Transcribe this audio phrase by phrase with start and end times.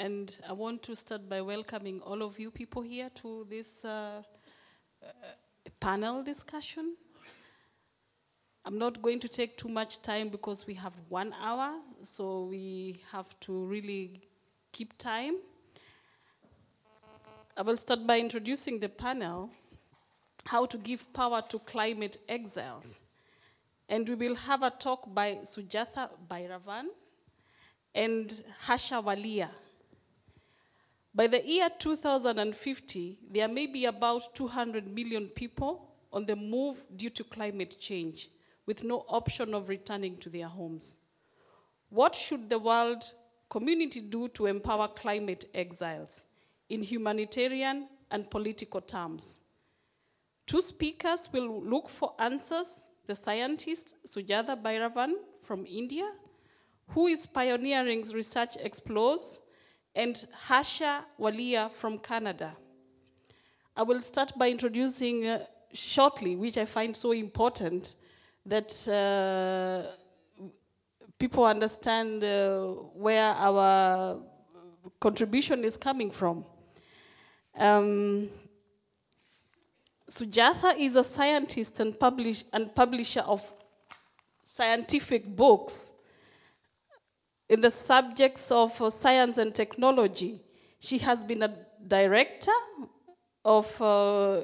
[0.00, 4.22] And I want to start by welcoming all of you people here to this uh,
[5.04, 5.06] uh,
[5.78, 6.96] panel discussion.
[8.64, 13.02] I'm not going to take too much time because we have one hour, so we
[13.12, 14.22] have to really
[14.72, 15.34] keep time.
[17.54, 19.50] I will start by introducing the panel
[20.46, 23.02] how to give power to climate exiles.
[23.86, 26.86] And we will have a talk by Sujatha Byravan
[27.94, 29.50] and Harsha Walia.
[31.14, 37.10] By the year 2050, there may be about 200 million people on the move due
[37.10, 38.28] to climate change
[38.66, 41.00] with no option of returning to their homes.
[41.88, 43.02] What should the world
[43.48, 46.24] community do to empower climate exiles
[46.68, 49.42] in humanitarian and political terms?
[50.46, 56.08] Two speakers will look for answers the scientist Sujatha Byravan from India,
[56.90, 59.40] who is pioneering research explores,
[59.94, 62.56] and Harsha Walia from Canada.
[63.76, 67.94] I will start by introducing uh, shortly, which I find so important,
[68.46, 69.90] that uh,
[71.18, 74.18] people understand uh, where our
[75.00, 76.44] contribution is coming from.
[77.56, 78.30] Um,
[80.08, 83.48] Sujatha is a scientist and, publish, and publisher of
[84.42, 85.92] scientific books
[87.50, 90.40] in the subjects of uh, science and technology.
[90.78, 91.52] She has been a
[91.86, 92.52] director
[93.44, 94.42] of uh,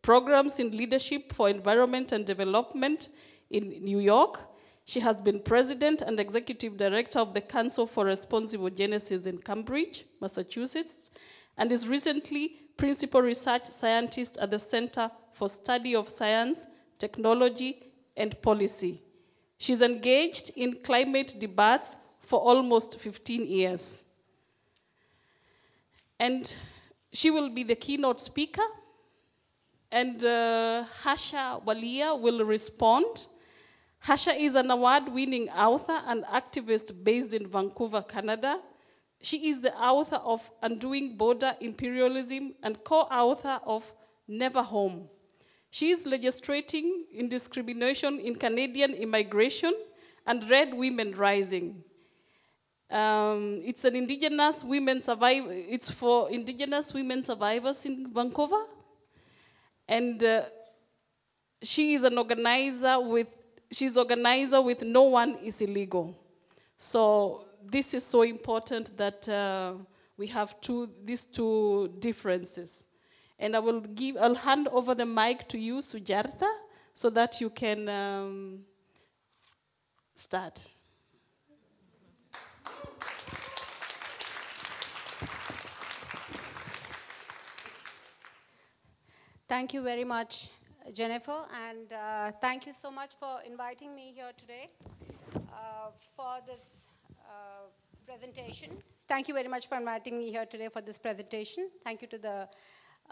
[0.00, 3.10] programs in leadership for environment and development
[3.50, 4.40] in New York.
[4.86, 10.06] She has been president and executive director of the Council for Responsible Genetics in Cambridge,
[10.22, 11.10] Massachusetts,
[11.58, 16.66] and is recently principal research scientist at the Center for Study of Science,
[16.98, 19.02] Technology, and Policy.
[19.58, 24.04] She's engaged in climate debates for almost 15 years.
[26.18, 26.54] And
[27.12, 28.66] she will be the keynote speaker,
[29.92, 33.26] and uh, Harsha Walia will respond.
[34.00, 38.60] Harsha is an award winning author and activist based in Vancouver, Canada
[39.20, 43.92] she is the author of Undoing Border Imperialism and co author of
[44.28, 45.08] Never Home.
[45.70, 49.74] She is legislating in discrimination in Canadian immigration
[50.26, 51.82] and Red Women Rising.
[52.90, 55.44] Um, it's an indigenous women survive.
[55.48, 58.64] It's for indigenous women survivors in Vancouver,
[59.88, 60.42] and uh,
[61.62, 63.28] she is an organizer with.
[63.72, 66.14] She's organizer with No One Is Illegal.
[66.76, 69.74] So this is so important that uh,
[70.16, 72.86] we have two, these two differences.
[73.38, 76.48] And I will give, I'll hand over the mic to you, Sujatha,
[76.94, 78.60] so that you can um,
[80.14, 80.68] start.
[89.48, 90.50] Thank you very much,
[90.92, 94.68] Jennifer, and uh, thank you so much for inviting me here today
[95.36, 96.80] uh, for this
[97.20, 97.68] uh,
[98.04, 98.70] presentation.
[99.06, 101.70] Thank you very much for inviting me here today for this presentation.
[101.84, 102.48] Thank you to the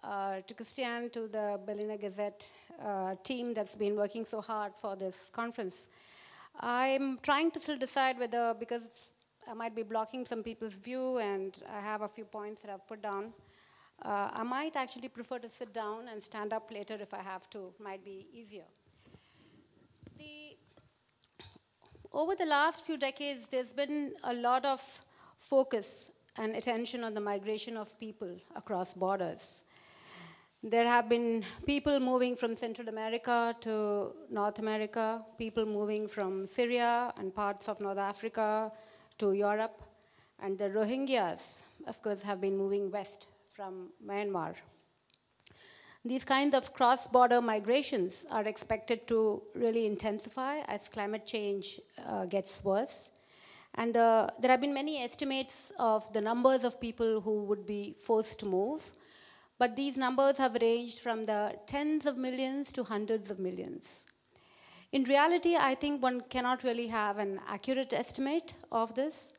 [0.02, 2.44] uh, to Christian, to the Berliner Gazette
[2.84, 5.88] uh, team that's been working so hard for this conference.
[6.58, 8.88] I'm trying to still decide whether, because
[9.48, 12.86] I might be blocking some people's view and I have a few points that I've
[12.88, 13.32] put down,
[14.02, 17.48] uh, I might actually prefer to sit down and stand up later if I have
[17.50, 18.68] to, might be easier.
[22.14, 24.80] over the last few decades, there's been a lot of
[25.40, 29.64] focus and attention on the migration of people across borders.
[30.62, 37.12] There have been people moving from Central America to North America, people moving from Syria
[37.18, 38.72] and parts of North Africa
[39.18, 39.82] to Europe,
[40.40, 44.54] and the Rohingyas, of course, have been moving west from Myanmar.
[46.04, 52.26] These kinds of cross border migrations are expected to really intensify as climate change uh,
[52.26, 53.10] gets worse.
[53.76, 57.96] And uh, there have been many estimates of the numbers of people who would be
[58.00, 58.90] forced to move,
[59.58, 64.04] but these numbers have ranged from the tens of millions to hundreds of millions.
[64.92, 69.32] In reality, I think one cannot really have an accurate estimate of this.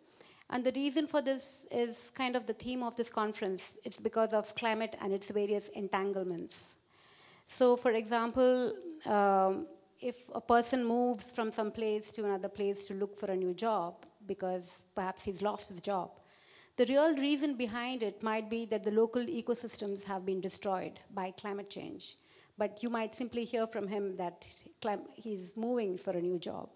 [0.50, 3.74] And the reason for this is kind of the theme of this conference.
[3.84, 6.76] It's because of climate and its various entanglements.
[7.48, 8.74] So, for example,
[9.06, 9.68] um,
[10.02, 13.54] if a person moves from some place to another place to look for a new
[13.54, 16.12] job because perhaps he's lost his job,
[16.78, 21.32] the real reason behind it might be that the local ecosystems have been destroyed by
[21.32, 22.18] climate change.
[22.58, 24.46] But you might simply hear from him that
[25.16, 26.70] he's moving for a new job.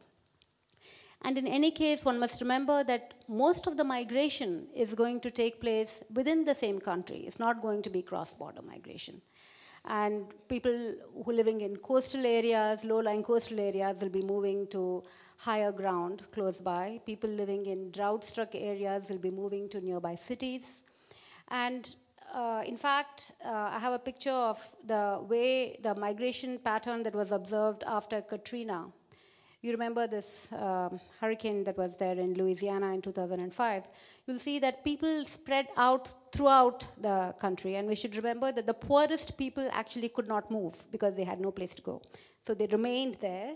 [1.21, 5.31] And in any case, one must remember that most of the migration is going to
[5.31, 7.17] take place within the same country.
[7.27, 9.21] It's not going to be cross border migration.
[9.85, 14.67] And people who are living in coastal areas, low lying coastal areas, will be moving
[14.67, 15.03] to
[15.37, 16.99] higher ground close by.
[17.05, 20.83] People living in drought struck areas will be moving to nearby cities.
[21.49, 21.95] And
[22.33, 27.15] uh, in fact, uh, I have a picture of the way the migration pattern that
[27.15, 28.87] was observed after Katrina
[29.61, 33.83] you remember this um, hurricane that was there in Louisiana in 2005.
[34.25, 38.73] You'll see that people spread out throughout the country, and we should remember that the
[38.73, 42.01] poorest people actually could not move because they had no place to go.
[42.47, 43.55] So they remained there.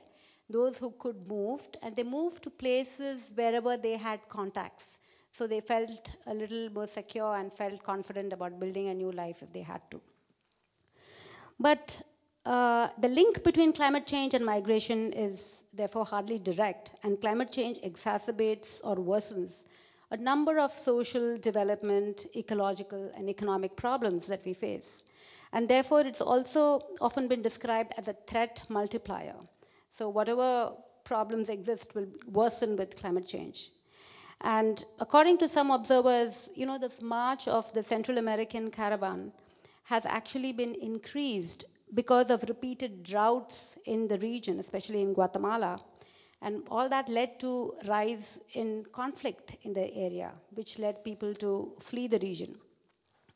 [0.50, 5.00] Those who could moved, and they moved to places wherever they had contacts.
[5.32, 9.42] So they felt a little more secure and felt confident about building a new life
[9.42, 10.02] if they had to.
[11.60, 12.02] But
[12.46, 17.80] uh, the link between climate change and migration is therefore hardly direct, and climate change
[17.80, 19.64] exacerbates or worsens
[20.14, 25.04] a number of social development, ecological, and economic problems that we face.
[25.54, 29.36] And therefore, it's also often been described as a threat multiplier.
[29.90, 30.74] So, whatever
[31.04, 33.70] problems exist will worsen with climate change.
[34.42, 39.32] And according to some observers, you know, this march of the Central American caravan
[39.86, 45.80] has actually been increased because of repeated droughts in the region, especially in Guatemala.
[46.42, 51.74] And all that led to rise in conflict in the area, which led people to
[51.80, 52.56] flee the region.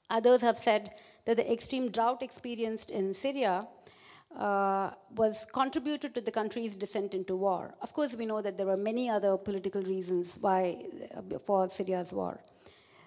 [0.09, 0.91] Others have said
[1.25, 3.67] that the extreme drought experienced in Syria
[4.35, 7.73] uh, was contributed to the country's descent into war.
[7.81, 10.85] Of course, we know that there were many other political reasons why
[11.15, 12.39] uh, for Syria's war.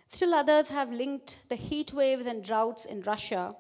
[0.09, 3.55] Still, others have linked the heat waves and droughts in Russia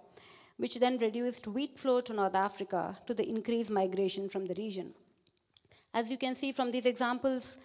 [0.60, 4.92] which then reduced wheat flow to North Africa to the increased migration from the region.
[5.94, 7.56] As you can see from these examples,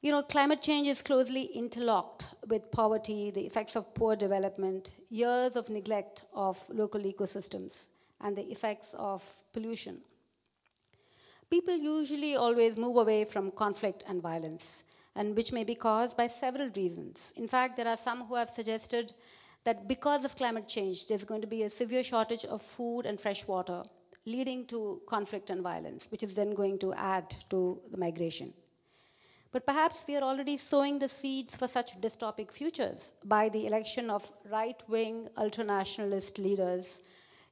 [0.00, 5.56] you know, climate change is closely interlocked with poverty, the effects of poor development, years
[5.56, 7.88] of neglect of local ecosystems,
[8.20, 10.00] and the effects of pollution.
[11.50, 14.84] People usually always move away from conflict and violence,
[15.16, 17.32] and which may be caused by several reasons.
[17.34, 19.12] In fact, there are some who have suggested
[19.64, 23.20] that because of climate change, there's going to be a severe shortage of food and
[23.20, 23.82] fresh water,
[24.26, 28.52] leading to conflict and violence, which is then going to add to the migration.
[29.52, 34.08] But perhaps we are already sowing the seeds for such dystopic futures by the election
[34.08, 37.00] of right wing ultranationalist leaders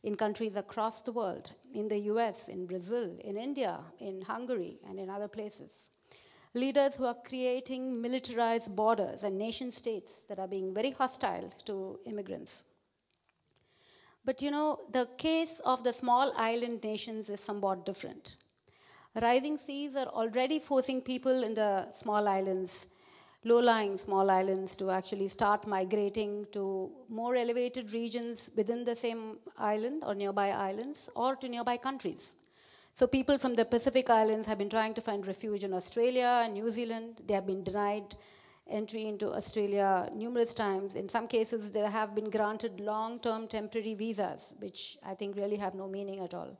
[0.05, 5.01] in countries across the world, in the US, in Brazil, in India, in Hungary, and
[5.01, 5.91] in other places
[6.59, 11.99] leaders who are creating militarized borders and nation states that are being very hostile to
[12.07, 12.65] immigrants.
[14.25, 18.37] But you know, the case of the small island nations is somewhat different.
[19.21, 22.87] Rising seas are already forcing people in the small islands,
[23.45, 29.39] low lying small islands, to actually start migrating to more elevated regions within the same
[29.57, 32.37] island or nearby islands or to nearby countries.
[32.99, 36.55] So people from the Pacific Islands have been trying to find refuge in Australia and
[36.55, 37.23] New Zealand.
[37.25, 38.17] They have been denied
[38.69, 40.97] entry into Australia numerous times.
[40.97, 45.55] In some cases, they have been granted long term temporary visas, which I think really
[45.59, 46.59] have no meaning at all.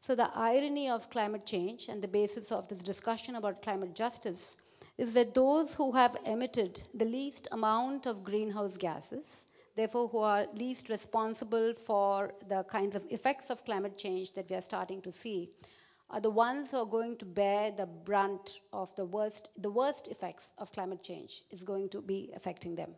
[0.00, 4.56] So, the irony of climate change and the basis of this discussion about climate justice
[4.98, 9.46] is that those who have emitted the least amount of greenhouse gases
[9.76, 14.56] therefore who are least responsible for the kinds of effects of climate change that we
[14.56, 15.50] are starting to see
[16.10, 20.08] are the ones who are going to bear the brunt of the worst the worst
[20.08, 22.90] effects of climate change is going to be affecting them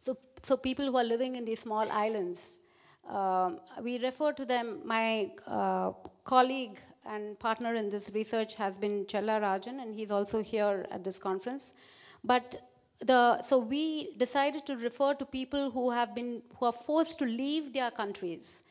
[0.00, 2.60] so so people who are living in these small islands
[3.08, 5.92] um, we refer to them my uh,
[6.24, 11.02] colleague and partner in this research has been Chella Rajan, and he's also here at
[11.04, 11.72] this conference.
[12.22, 12.67] But
[13.00, 17.24] the, so we decided to refer to people who have been who are forced to
[17.24, 18.64] leave their countries,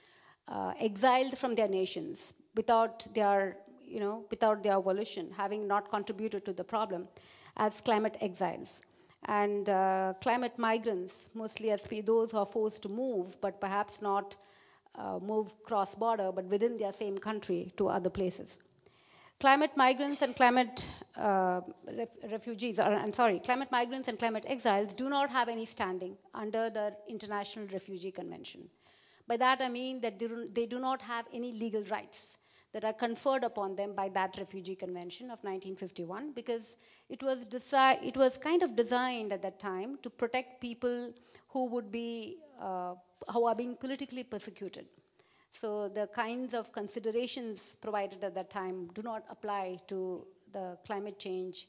[0.48, 6.44] uh, exiled from their nations without their you know without their volition, having not contributed
[6.46, 7.08] to the problem,
[7.56, 8.82] as climate exiles
[9.26, 14.36] and uh, climate migrants, mostly as those who are forced to move, but perhaps not
[14.96, 18.60] uh, move cross border, but within their same country to other places.
[19.40, 21.62] Climate migrants and climate uh,
[21.96, 26.18] ref refugees, or I'm sorry, climate migrants and climate exiles do not have any standing
[26.34, 28.68] under the International Refugee Convention.
[29.28, 32.40] By that I mean that they do, they do not have any legal rights
[32.74, 36.78] that are conferred upon them by that Refugee Convention of 1951 because
[37.10, 41.14] it was, it was kind of designed at that time to protect people
[41.50, 42.96] who would be, uh,
[43.32, 44.86] who are being politically persecuted.
[45.60, 51.18] So the kinds of considerations provided at that time do not apply to the climate
[51.18, 51.68] change,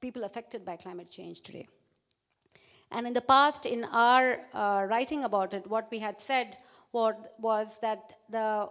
[0.00, 1.68] people affected by climate change today.
[2.90, 6.56] And in the past, in our uh, writing about it, what we had said
[6.92, 8.70] was that the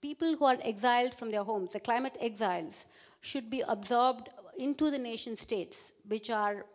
[0.00, 2.86] people who are exiled from their homes, the climate exiles,
[3.20, 6.66] should be absorbed into the nation states, which are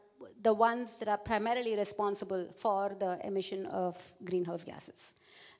[0.41, 5.13] the ones that are primarily responsible for the emission of greenhouse gases.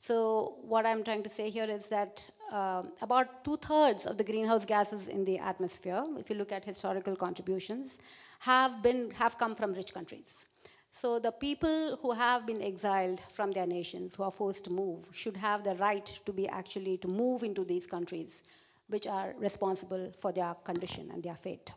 [0.06, 4.24] So, what I'm trying to say here is that uh, about two thirds of the
[4.26, 8.00] greenhouse gases in the atmosphere, if you look at historical contributions,
[8.40, 10.46] have, been, have come from rich countries.
[10.92, 15.08] So the people who have been exiled from their nations, who are forced to move,
[15.14, 18.44] should have the right to be actually to move into these countries,
[18.90, 21.72] which are responsible for their condition and their fate.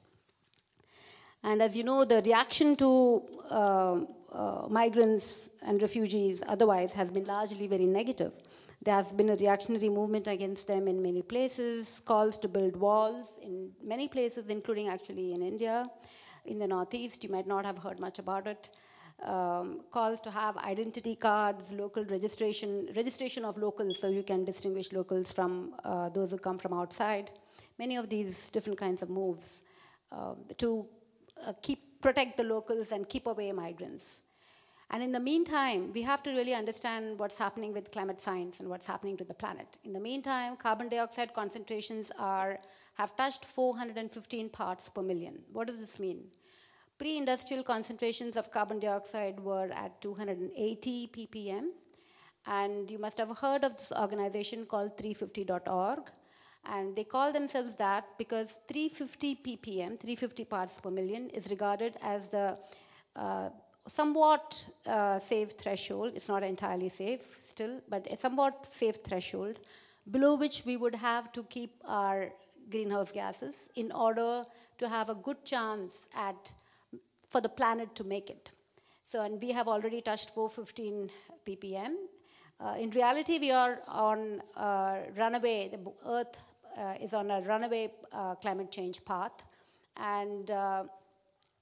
[1.45, 4.01] And as you know, the reaction to uh,
[4.37, 8.33] uh, migrants and refugees otherwise has been largely very negative.
[8.83, 13.39] There has been a reactionary movement against them in many places, calls to build walls
[13.43, 15.91] in many places, including actually in India.
[16.45, 18.71] In the Northeast, you might not have heard much about it
[19.23, 24.93] um, calls to have identity cards, local registration, registration of locals so you can distinguish
[24.93, 27.31] locals from uh, those who come from outside.
[27.79, 29.63] Many of these different kinds of moves
[30.13, 30.87] uh, to
[31.47, 34.23] uh, keep protect the locals and keep away migrants.
[34.91, 38.69] And in the meantime, we have to really understand what's happening with climate science and
[38.69, 39.79] what's happening to the planet.
[39.85, 42.59] In the meantime, carbon dioxide concentrations are,
[42.95, 45.41] have touched 415 parts per million.
[45.53, 46.25] What does this mean?
[46.99, 51.65] Pre-industrial concentrations of carbon dioxide were at 280 ppm.
[52.47, 56.11] And you must have heard of this organization called 350.org.
[56.65, 62.29] And they call themselves that because 350 ppm, 350 parts per million, is regarded as
[62.29, 62.57] the
[63.17, 63.51] uh,
[63.89, 66.13] somewhat uh, safe threshold.
[66.15, 69.59] It's not entirely safe still, but a somewhat safe threshold
[70.11, 72.29] below which we would have to keep our
[72.71, 74.45] greenhouse gases in order
[74.79, 76.53] to have a good chance at
[77.29, 78.53] for the planet to make it.
[79.07, 81.11] So, and we have already touched 415
[81.47, 81.95] ppm.
[82.59, 85.79] Uh, in reality, we are on a runaway, the
[86.09, 86.37] Earth
[86.77, 89.33] uh, is on a runaway uh, climate change path.
[89.97, 90.85] And uh,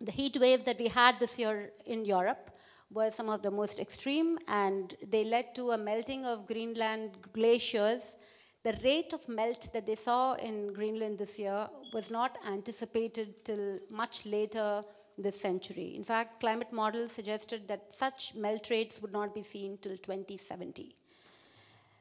[0.00, 2.50] the heat waves that we had this year in Europe
[2.90, 8.16] were some of the most extreme, and they led to a melting of Greenland glaciers.
[8.62, 13.78] The rate of melt that they saw in Greenland this year was not anticipated till
[13.90, 14.82] much later
[15.18, 15.94] this century.
[15.96, 20.94] In fact, climate models suggested that such melt rates would not be seen till 2070.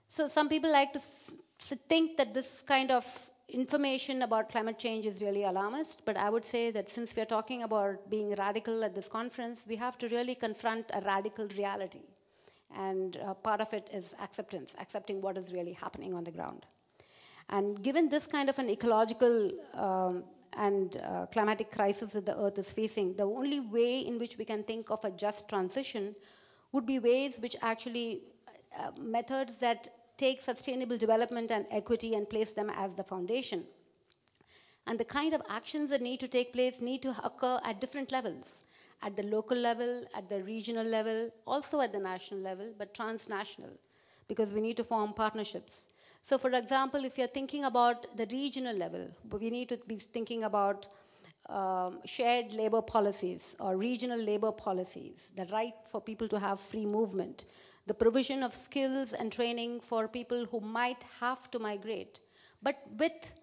[0.10, 3.06] So some people like to think that this kind of
[3.50, 7.64] information about climate change is really alarmist, but I would say that since we're talking
[7.64, 12.02] about being radical at this conference, we have to really confront a radical reality.
[12.76, 16.66] And uh, part of it is acceptance, accepting what is really happening on the ground.
[17.50, 20.24] And given this kind of an ecological um,
[20.54, 24.46] and uh, climatic crisis that the earth is facing, the only way in which we
[24.46, 26.16] can think of a just transition
[26.72, 28.24] would be ways which actually
[28.80, 33.64] uh, methods that take sustainable development and equity and place them as the foundation.
[34.86, 38.12] And the kind of actions that need to take place need to occur at different
[38.12, 38.66] levels
[39.04, 43.72] at the local level, at the regional level, also at the national level, but transnational,
[44.28, 45.90] because we need to form partnerships.
[46.24, 50.46] So for example, if you're thinking about the regional level, we need to be thinking
[50.46, 50.88] about
[51.50, 56.86] um, shared labor policies or regional labor policies, the right for people to have free
[56.86, 57.46] movement,
[57.86, 62.22] the provision of skills and training for people who might have to migrate,
[62.62, 63.34] but with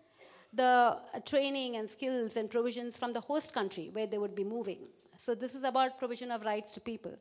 [0.52, 4.88] the training and skills and provisions from the host country where they would be moving.
[5.16, 7.14] So this is about provision of rights to people.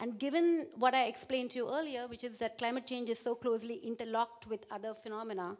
[0.00, 3.34] And given what I explained to you earlier, which is that climate change is so
[3.34, 5.56] closely interlocked with other phenomena,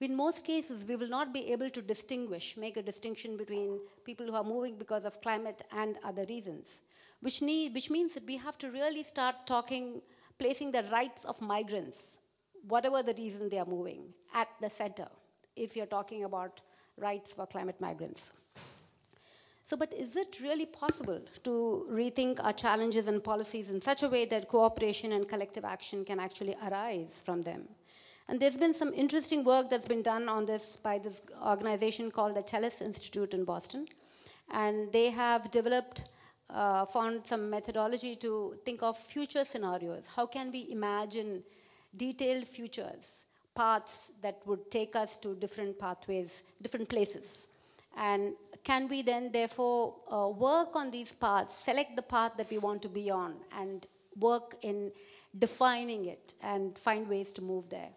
[0.00, 4.26] in most cases, we will not be able to distinguish, make a distinction between people
[4.26, 6.82] who are moving because of climate and other reasons,
[7.20, 10.02] which, need, which means that we have to really start talking,
[10.38, 12.18] placing the rights of migrants,
[12.68, 15.08] whatever the reason they are moving, at the center,
[15.56, 16.60] if you're talking about
[16.96, 18.32] rights for climate migrants.
[19.64, 24.08] So, but is it really possible to rethink our challenges and policies in such a
[24.08, 27.68] way that cooperation and collective action can actually arise from them?
[28.28, 32.34] And there's been some interesting work that's been done on this by this organization called
[32.36, 33.86] the Tellus Institute in Boston.
[34.50, 36.04] And they have developed,
[36.50, 40.06] uh, found some methodology to think of future scenarios.
[40.06, 41.42] How can we imagine
[41.96, 47.48] detailed futures, paths that would take us to different pathways, different places?
[47.96, 48.34] And
[48.64, 52.82] can we then, therefore, uh, work on these paths, select the path that we want
[52.82, 53.86] to be on, and
[54.18, 54.92] work in
[55.38, 57.90] defining it and find ways to move there?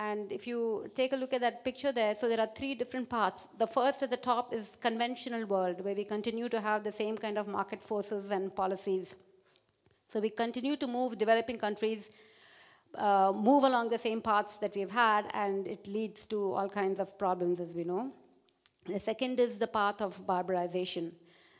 [0.00, 3.10] And if you take a look at that picture there, so there are three different
[3.10, 3.48] paths.
[3.58, 7.18] The first at the top is conventional world, where we continue to have the same
[7.18, 9.16] kind of market forces and policies.
[10.08, 12.10] So we continue to move developing countries,
[12.94, 16.98] uh, move along the same paths that we've had, and it leads to all kinds
[16.98, 18.10] of problems, as we know.
[18.86, 21.12] The second is the path of barbarization.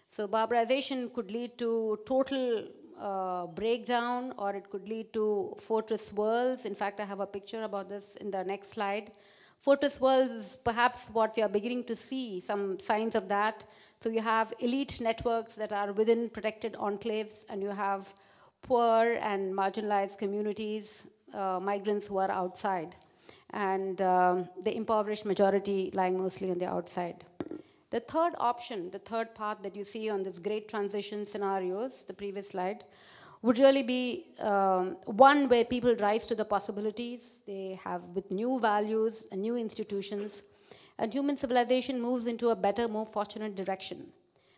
[0.08, 2.68] So barbarization could lead to total
[3.00, 6.64] uh, breakdown or it could lead to fortress worlds.
[6.66, 9.12] In fact, I have a picture about this in the next slide.
[9.60, 13.64] Fortress worlds is perhaps what we are beginning to see, some signs of that.
[14.02, 18.12] So you have elite networks that are within protected enclaves, and you have
[18.62, 22.96] poor and marginalized communities, uh, migrants who are outside,
[23.50, 27.24] and um, the impoverished majority lying mostly on the outside.
[27.90, 32.14] The third option, the third path that you see on this great transition scenarios, the
[32.14, 32.84] previous slide,
[33.42, 38.60] would really be um, one where people rise to the possibilities they have with new
[38.60, 40.42] values and new institutions,
[40.98, 44.06] and human civilization moves into a better, more fortunate direction.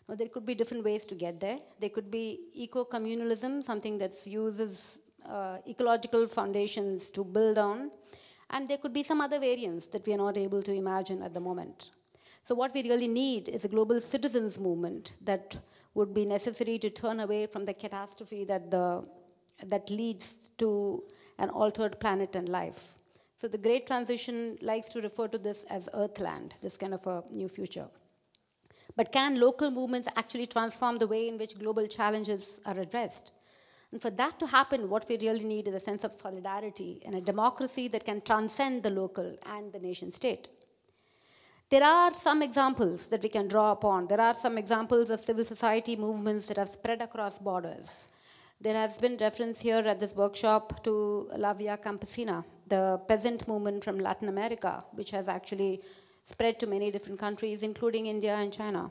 [0.09, 1.59] Now, there could be different ways to get there.
[1.81, 7.91] There could be eco communalism, something that uses uh, ecological foundations to build on,
[8.51, 11.33] and there could be some other variants that we are not able to imagine at
[11.33, 11.93] the moment.
[12.45, 15.57] So, what we really need is a global citizens movement that
[15.95, 19.05] would be necessary to turn away from the catastrophe that, the,
[19.65, 21.05] that leads to
[21.39, 22.95] an altered planet and life.
[23.41, 27.23] So, the Great Transition likes to refer to this as Earthland, this kind of a
[27.31, 27.87] new future.
[28.97, 33.33] But can local movements actually transform the way in which global challenges are addressed?
[33.93, 37.15] And for that to happen, what we really need is a sense of solidarity and
[37.15, 40.49] a democracy that can transcend the local and the nation state.
[41.73, 44.07] There are some examples that we can draw upon.
[44.07, 48.09] There are some examples of civil society movements that have spread across borders.
[48.61, 53.83] There has been reference here at this workshop to La Via Campesina, the peasant movement
[53.83, 55.81] from Latin America, which has actually
[56.27, 58.91] spread to many different countries, including India and China.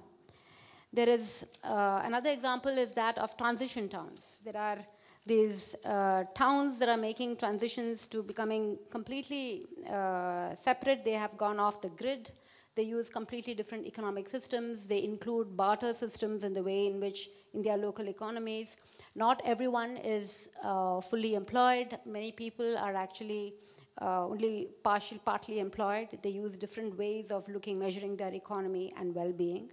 [0.91, 4.41] There is uh, another example is that of transition towns.
[4.43, 4.79] There are
[5.27, 11.03] these uh, towns that are making transitions to becoming completely uh, separate.
[11.03, 12.31] They have gone off the grid.
[12.75, 14.87] They use completely different economic systems.
[14.87, 18.77] They include barter systems in the way in which in their local economies.
[19.13, 21.97] Not everyone is uh, fully employed.
[22.05, 23.55] Many people are actually
[24.01, 26.07] uh, only partial, partly employed.
[26.21, 29.69] They use different ways of looking, measuring their economy and well-being.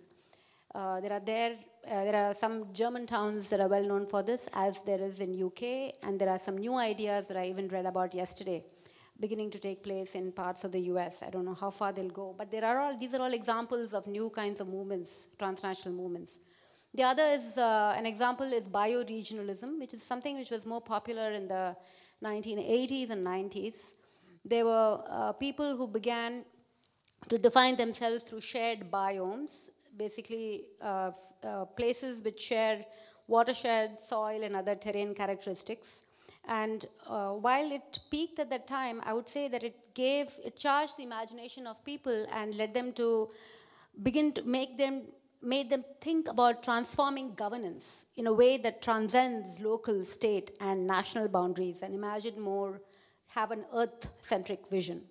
[0.75, 1.57] Uh, there are there
[1.87, 5.21] uh, there are some German towns that are well known for this, as there is
[5.21, 8.65] in UK, and there are some new ideas that I even read about yesterday
[9.21, 11.23] beginning to take place in parts of the US.
[11.23, 13.95] I don't know how far they'll go, but there are all, these are all examples
[13.95, 16.39] of new kinds of movements, transnational movements.
[16.95, 21.33] The other is, uh, an example is bioregionalism, which is something which was more popular
[21.33, 21.77] in the
[22.25, 23.95] 1980s and 90s.
[24.45, 26.45] There were uh, people who began
[27.29, 31.11] to define themselves through shared biomes, basically uh,
[31.45, 32.85] uh places which share
[33.27, 36.07] watershed, soil, and other terrain characteristics.
[36.49, 40.57] And uh, while it peaked at that time, I would say that it gave, it
[40.57, 43.29] charged the imagination of people and led them to
[44.03, 45.03] begin to make them,
[45.43, 51.29] made them think about transforming governance in a way that transcends local, state, and national
[51.29, 52.81] boundaries and imagine more,
[53.27, 55.03] have an earth centric vision.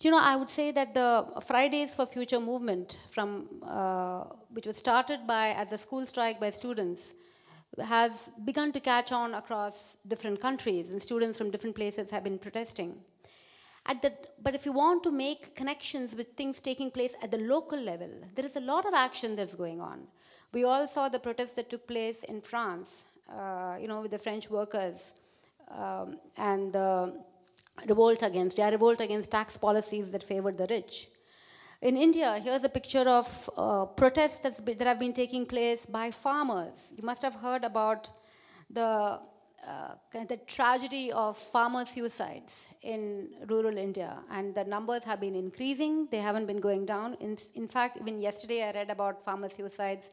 [0.00, 4.76] You know, I would say that the Fridays for Future movement, from, uh, which was
[4.76, 7.14] started by as a school strike by students,
[7.80, 12.38] has begun to catch on across different countries, and students from different places have been
[12.38, 12.96] protesting.
[14.02, 14.12] The,
[14.42, 18.10] but if you want to make connections with things taking place at the local level,
[18.34, 20.06] there is a lot of action that's going on.
[20.52, 24.18] We all saw the protests that took place in France, uh, you know, with the
[24.18, 25.14] French workers
[25.70, 27.14] um, and the
[27.86, 31.08] revolt against, their revolt against tax policies that favored the rich.
[31.80, 36.92] In India, here's a picture of uh, protests that have been taking place by farmers.
[36.96, 38.10] You must have heard about
[38.68, 39.20] the,
[39.64, 46.08] uh, the tragedy of farmer suicides in rural India, and the numbers have been increasing.
[46.10, 47.14] They haven't been going down.
[47.20, 50.10] In, in fact, even yesterday I read about farmer suicides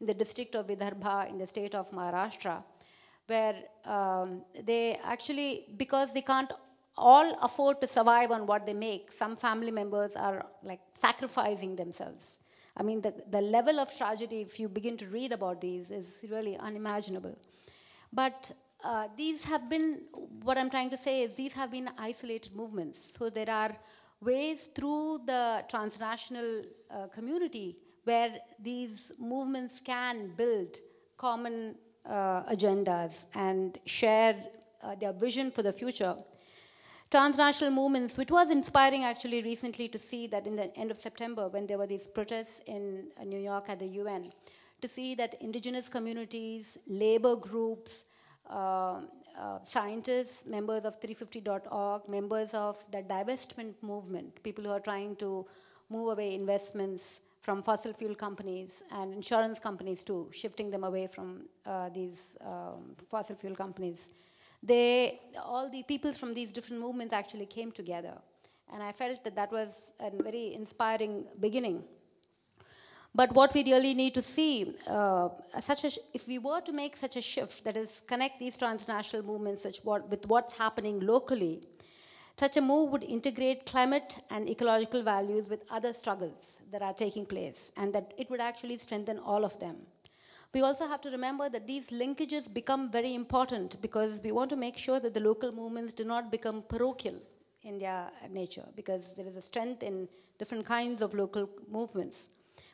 [0.00, 2.62] in the district of Vidarbha in the state of Maharashtra,
[3.26, 6.52] where um, they actually, because they can't
[6.98, 9.12] all afford to survive on what they make.
[9.12, 12.40] Some family members are like sacrificing themselves.
[12.76, 16.24] I mean, the, the level of tragedy, if you begin to read about these, is
[16.30, 17.36] really unimaginable.
[18.12, 18.50] But
[18.84, 20.02] uh, these have been,
[20.42, 23.10] what I'm trying to say is, these have been isolated movements.
[23.18, 23.76] So there are
[24.20, 30.76] ways through the transnational uh, community where these movements can build
[31.16, 31.74] common
[32.06, 34.36] uh, agendas and share
[34.82, 36.16] uh, their vision for the future
[37.10, 41.48] transnational movements, which was inspiring actually recently to see that in the end of September,
[41.48, 44.32] when there were these protests in uh, New York at the UN,
[44.80, 48.04] to see that indigenous communities, labor groups,
[48.50, 49.00] uh,
[49.38, 55.46] uh, scientists, members of 350.org, members of the divestment movement, people who are trying to
[55.90, 61.42] move away investments from fossil fuel companies and insurance companies too, shifting them away from
[61.64, 64.10] uh, these um, fossil fuel companies
[64.62, 68.14] they, all the people from these different movements actually came together.
[68.72, 71.84] And I felt that that was a very inspiring beginning.
[73.14, 76.96] But what we really need to see, uh, such a if we were to make
[76.96, 81.62] such a shift, that is, connect these transnational movements what, with what's happening locally,
[82.38, 87.26] such a move would integrate climate and ecological values with other struggles that are taking
[87.26, 89.76] place, and that it would actually strengthen all of them.
[90.54, 94.56] We also have to remember that these linkages become very important because we want to
[94.56, 97.20] make sure that the local movements do not become parochial
[97.62, 100.08] in their nature because there is a strength in
[100.38, 102.30] different kinds of local movements.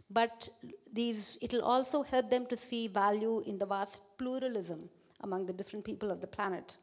[0.08, 0.48] But
[0.92, 4.88] these, it'll also help them to see value in the vast pluralism
[5.22, 6.76] among the different people of the planet.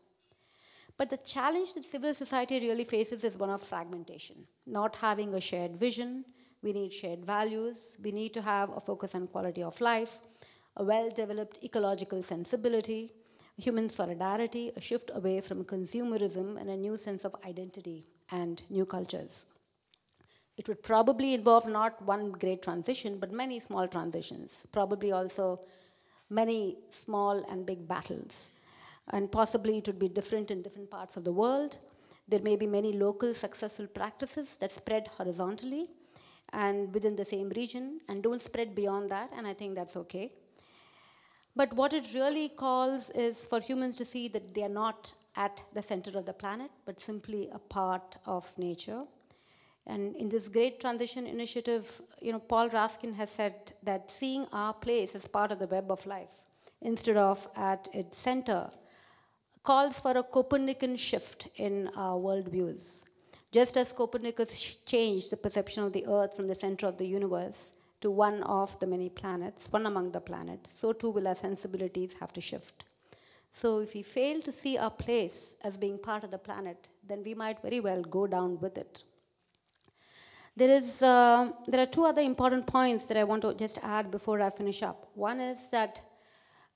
[0.98, 5.42] But the challenge that civil society really faces is one of fragmentation, not having a
[5.42, 6.26] shared vision.
[6.62, 7.96] We need shared values.
[8.04, 10.20] We need to have a focus on quality of life
[10.82, 13.12] a well developed ecological sensibility,
[13.58, 18.84] human solidarity, a shift away from consumerism, and a new sense of identity and new
[18.84, 19.46] cultures.
[20.58, 25.62] It would probably involve not one great transition, but many small transitions, probably also
[26.32, 28.50] many small and big battles.
[29.10, 31.78] And possibly it would be different in different parts of the world.
[32.28, 35.90] There may be many local successful practices that spread horizontally
[36.54, 40.32] and within the same region and don't spread beyond that, and I think that's okay.
[41.56, 45.62] But what it really calls is for humans to see that they are not at
[45.74, 49.04] the center of the planet, but simply a part of nature.
[49.88, 54.74] And in this great transition initiative, you know, Paul Raskin has said that seeing our
[54.74, 56.42] place as part of the web of life
[56.82, 58.70] instead of at its center
[59.64, 63.04] calls for a Copernican shift in our worldviews.
[63.52, 67.74] Just as Copernicus changed the perception of the earth from the center of the universe,
[68.02, 72.14] to one of the many planets, one among the planets, so too will our sensibilities
[72.20, 72.86] have to shift.
[73.54, 77.22] So if we fail to see our place as being part of the planet, then
[77.24, 79.04] we might very well go down with it.
[80.56, 84.12] There, is, uh, there are two other important points that I want to just add
[84.12, 85.10] before I finish up.
[85.14, 86.02] One is that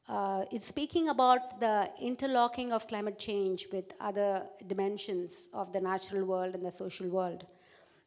[0.08, 6.26] uh, it's speaking about the interlocking of climate change with other dimensions of the natural
[6.26, 7.52] world and the social world.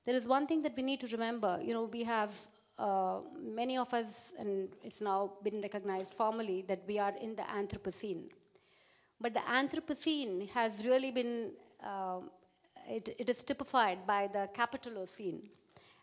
[0.06, 1.58] There is one thing that we need to remember.
[1.62, 2.32] You know, we have
[2.78, 7.42] uh, many of us, and it's now been recognized formally, that we are in the
[7.42, 8.24] Anthropocene.
[9.20, 12.20] But the Anthropocene has really been, uh,
[12.88, 15.40] it, it is typified by the Capitalocene.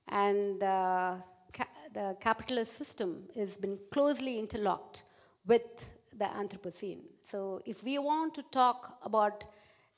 [0.10, 1.16] And uh,
[1.54, 5.04] ca the capitalist system has been closely interlocked
[5.48, 7.04] with the Anthropocene.
[7.24, 9.46] So if we want to talk about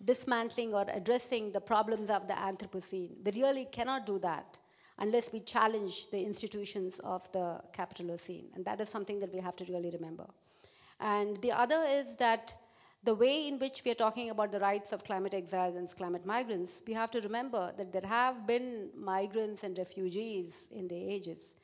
[0.05, 4.59] dismantling or addressing the problems of the Anthropocene, we really cannot do that
[4.99, 8.45] unless we challenge the institutions of the Capitalocene.
[8.55, 10.25] And that is something that we have to really remember.
[10.99, 12.53] And the other is that
[13.03, 16.25] the way in which we are talking about the rights of climate exiles and climate
[16.25, 21.55] migrants, we have to remember that there have been migrants and refugees in the ages.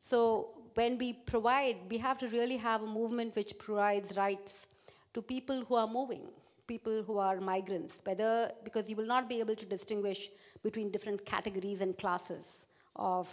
[0.00, 4.66] So when we provide, we have to really have a movement which provides rights
[5.14, 6.28] to people who are moving,
[6.66, 10.30] people who are migrants, whether because you will not be able to distinguish
[10.62, 13.28] between different categories and classes of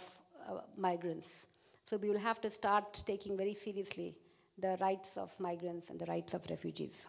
[0.48, 1.46] uh, migrants.
[1.86, 4.16] So we will have to start taking very seriously
[4.58, 7.06] the rights of migrants and the rights of refugees.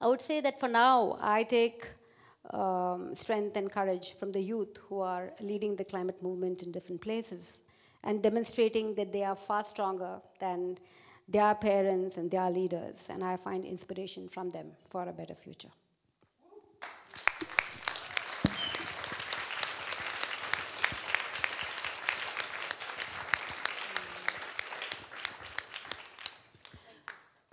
[0.00, 1.86] I would say that for now, I take
[2.52, 7.00] um, strength and courage from the youth who are leading the climate movement in different
[7.00, 7.60] places
[8.02, 10.78] and demonstrating that they are far stronger than
[11.28, 13.08] their parents and their leaders.
[13.10, 15.68] And I find inspiration from them for a better future.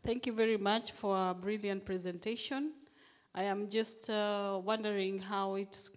[0.08, 2.72] Thank you very much for a brilliant presentation.
[3.36, 5.91] I am just uh, wondering how it's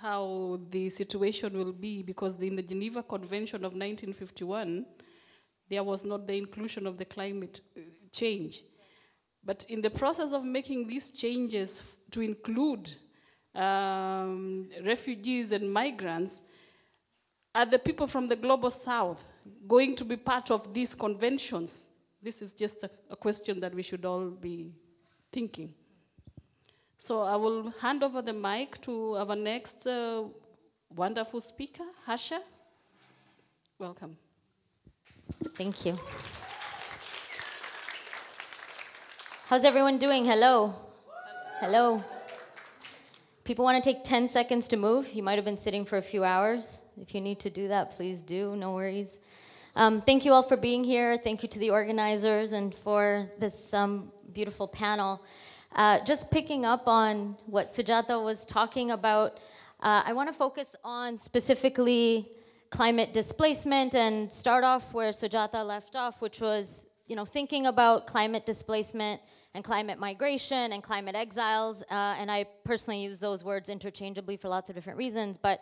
[0.00, 4.86] how the situation will be because in the Geneva Convention of 1951,
[5.68, 7.80] there was not the inclusion of the climate uh,
[8.12, 8.60] change.
[9.44, 11.82] But in the process of making these changes
[12.12, 12.94] to include
[13.56, 16.42] um, refugees and migrants,
[17.52, 19.26] are the people from the global south
[19.66, 21.89] going to be part of these conventions?
[22.22, 24.72] This is just a, a question that we should all be
[25.32, 25.72] thinking.
[26.98, 30.24] So I will hand over the mic to our next uh,
[30.94, 32.42] wonderful speaker, Harsha.
[33.78, 34.18] Welcome.
[35.56, 35.98] Thank you.
[39.46, 40.26] How's everyone doing?
[40.26, 40.74] Hello.
[41.60, 42.04] Hello.
[43.44, 45.10] People want to take 10 seconds to move.
[45.12, 46.82] You might have been sitting for a few hours.
[47.00, 48.54] If you need to do that, please do.
[48.56, 49.18] No worries.
[49.76, 51.16] Um, thank you all for being here.
[51.16, 55.22] Thank you to the organizers and for this um, beautiful panel.
[55.76, 59.34] Uh, just picking up on what Sujatha was talking about,
[59.78, 62.32] uh, I want to focus on specifically
[62.70, 68.08] climate displacement and start off where Sujatha left off, which was you know thinking about
[68.08, 69.20] climate displacement
[69.54, 71.82] and climate migration and climate exiles.
[71.82, 75.60] Uh, and I personally use those words interchangeably for lots of different reasons, but.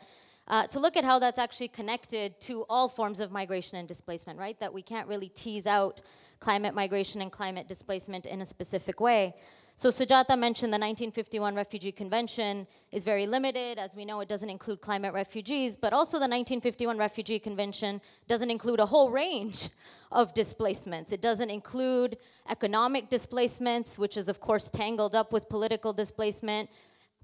[0.48, 4.38] Uh, to look at how that's actually connected to all forms of migration and displacement,
[4.38, 4.58] right?
[4.58, 6.00] That we can't really tease out
[6.40, 9.34] climate migration and climate displacement in a specific way.
[9.78, 13.78] So Sujatha mentioned the 1951 Refugee Convention is very limited.
[13.78, 18.50] As we know, it doesn't include climate refugees, but also the 1951 Refugee Convention doesn't
[18.50, 19.68] include a whole range
[20.10, 21.12] of displacements.
[21.12, 22.16] It doesn't include
[22.48, 26.70] economic displacements, which is, of course, tangled up with political displacement.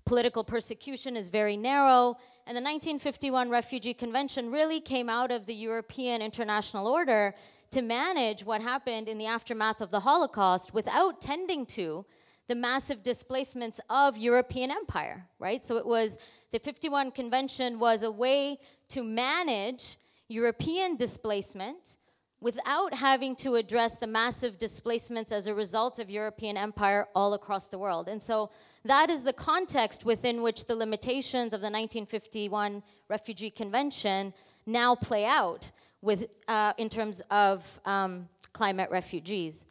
[0.07, 2.17] Political persecution is very narrow.
[2.47, 7.35] And the 1951 Refugee Convention really came out of the European international order
[7.71, 12.05] to manage what happened in the aftermath of the Holocaust without tending to
[12.49, 15.65] the massive displacements of European empire, right?
[15.65, 16.19] So it was
[16.53, 18.59] the 51 Convention was a way
[18.91, 19.97] to manage
[20.29, 21.97] European displacement
[22.45, 27.69] without having to address the massive displacements as a result of European empire all across
[27.69, 28.07] the world.
[28.07, 28.51] And so
[28.85, 34.35] that is the context within which the limitations of the 1951 Refugee Convention
[34.67, 39.65] now play out with, uh, in terms of um, climate refugees.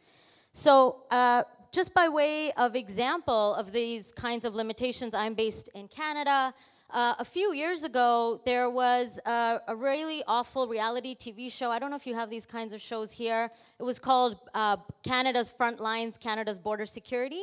[0.52, 5.86] So uh, just by way of example of these kinds of limitations, I'm based in
[5.86, 6.52] Canada.
[6.90, 11.70] Uh, a few years ago, there was a, a, really awful reality TV show.
[11.70, 13.50] I don't know if you have these kinds of shows here.
[13.80, 17.42] It was called uh, Canada's Front Lines, Canada's Border Security.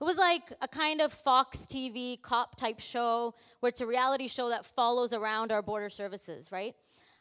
[0.00, 4.26] It was like a kind of Fox TV cop type show where it's a reality
[4.28, 6.74] show that follows around our border services, right?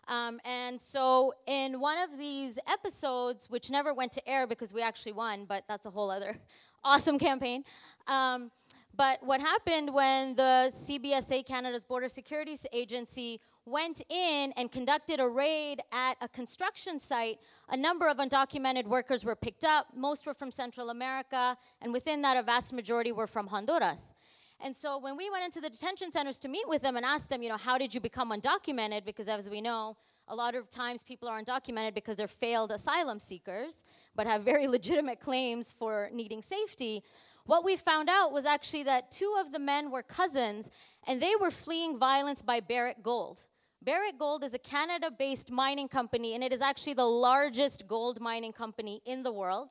[0.08, 4.82] Um, and so, in one of these episodes, which never went to air because we
[4.82, 6.36] actually won, but that's a whole other
[6.84, 7.63] awesome campaign.
[8.08, 8.49] Um,
[8.95, 15.28] but what happened when the CBSA, Canada's Border Security Agency, went in and conducted a
[15.28, 19.88] raid at a construction site, a number of undocumented workers were picked up.
[19.95, 24.15] Most were from Central America, and within that, a vast majority were from Honduras.
[24.62, 27.30] And so when we went into the detention centers to meet with them and ask
[27.30, 29.06] them, you know, how did you become undocumented?
[29.06, 29.95] Because as we know,
[30.28, 34.67] a lot of times people are undocumented because they're failed asylum seekers, but have very
[34.78, 37.04] legitimate claims for needing safety.
[37.45, 40.69] What we found out was actually that two of the men were cousins,
[41.08, 43.45] and they were fleeing violence by Barrick Gold.
[43.82, 48.19] Barrick Gold is a Canada based mining company, and it is actually the largest gold
[48.19, 49.69] mining company in the world.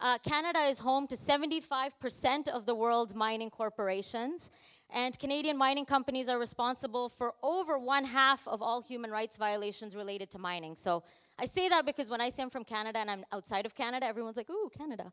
[0.00, 4.48] Uh, Canada is home to 75% of the world's mining corporations,
[4.88, 9.94] and Canadian mining companies are responsible for over one half of all human rights violations
[9.94, 10.74] related to mining.
[10.74, 11.02] So
[11.38, 14.06] I say that because when I say I'm from Canada and I'm outside of Canada,
[14.06, 15.12] everyone's like, ooh, Canada.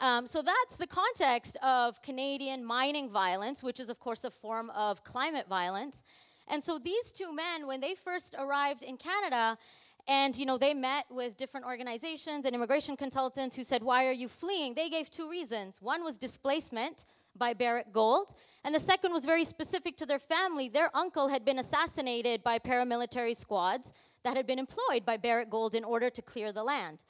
[0.00, 4.70] Um, so that's the context of Canadian mining violence, which is, of course, a form
[4.70, 6.02] of climate violence.
[6.46, 9.58] And so these two men, when they first arrived in Canada,
[10.06, 14.12] and you know, they met with different organizations and immigration consultants who said, "Why are
[14.12, 15.82] you fleeing?" They gave two reasons.
[15.82, 17.04] One was displacement
[17.36, 18.34] by Barrick Gold,
[18.64, 20.68] and the second was very specific to their family.
[20.68, 25.74] Their uncle had been assassinated by paramilitary squads that had been employed by Barrick Gold
[25.74, 27.02] in order to clear the land.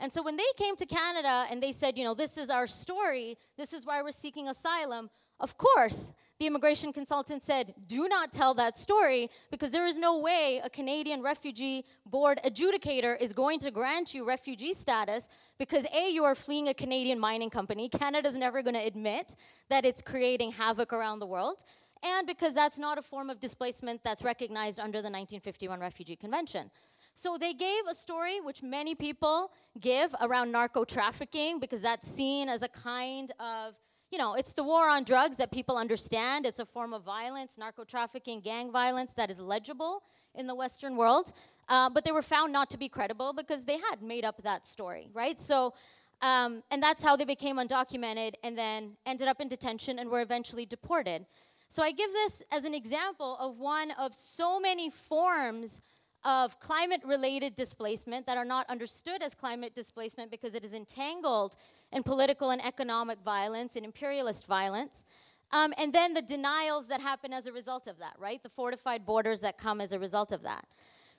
[0.00, 2.66] And so when they came to Canada and they said, you know, this is our
[2.66, 5.10] story, this is why we're seeking asylum,
[5.40, 10.18] of course, the immigration consultant said, Do not tell that story because there is no
[10.18, 16.10] way a Canadian refugee board adjudicator is going to grant you refugee status because A,
[16.10, 17.88] you are fleeing a Canadian mining company.
[17.88, 19.34] Canada's never going to admit
[19.68, 21.58] that it's creating havoc around the world.
[22.02, 26.70] And because that's not a form of displacement that's recognized under the 1951 Refugee Convention.
[27.14, 32.48] So they gave a story which many people give around narco trafficking because that's seen
[32.48, 33.78] as a kind of
[34.10, 36.44] you know, it's the war on drugs that people understand.
[36.44, 40.02] It's a form of violence, narco trafficking, gang violence that is legible
[40.34, 41.32] in the Western world.
[41.68, 44.66] Uh, but they were found not to be credible because they had made up that
[44.66, 45.40] story, right?
[45.40, 45.74] So,
[46.22, 50.22] um, and that's how they became undocumented and then ended up in detention and were
[50.22, 51.24] eventually deported.
[51.68, 55.80] So I give this as an example of one of so many forms
[56.24, 61.56] of climate related displacement that are not understood as climate displacement because it is entangled
[61.92, 65.04] in political and economic violence and imperialist violence.
[65.52, 68.42] Um, and then the denials that happen as a result of that, right?
[68.42, 70.66] The fortified borders that come as a result of that.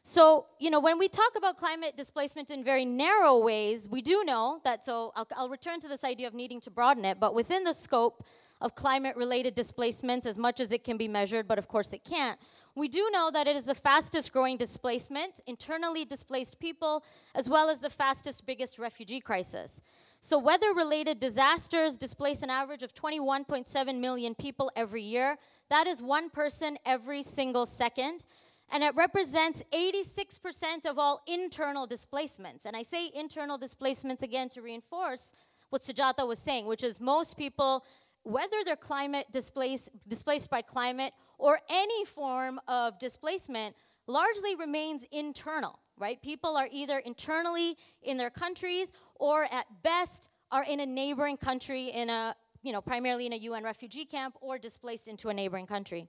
[0.04, 4.24] So, you know, when we talk about climate displacement in very narrow ways, we do
[4.24, 7.36] know that, so I'll, I'll return to this idea of needing to broaden it, but
[7.36, 8.26] within the scope
[8.62, 12.04] of climate related displacements, as much as it can be measured, but of course it
[12.04, 12.40] can't,
[12.76, 17.04] we do know that it is the fastest growing displacement, internally displaced people,
[17.36, 19.82] as well as the fastest, biggest refugee crisis.
[20.22, 25.38] So, weather related disasters displace an average of 21.7 million people every year.
[25.70, 28.24] That is one person every single second
[28.72, 32.66] and it represents 86% of all internal displacements.
[32.66, 35.34] And I say internal displacements again to reinforce
[35.70, 37.84] what Sujatha was saying, which is most people,
[38.24, 43.76] whether they're climate displaced, displaced by climate or any form of displacement,
[44.06, 46.22] largely remains internal, right?
[46.22, 51.86] People are either internally in their countries or at best are in a neighboring country
[51.88, 55.66] in a, you know, primarily in a UN refugee camp or displaced into a neighboring
[55.66, 56.08] country.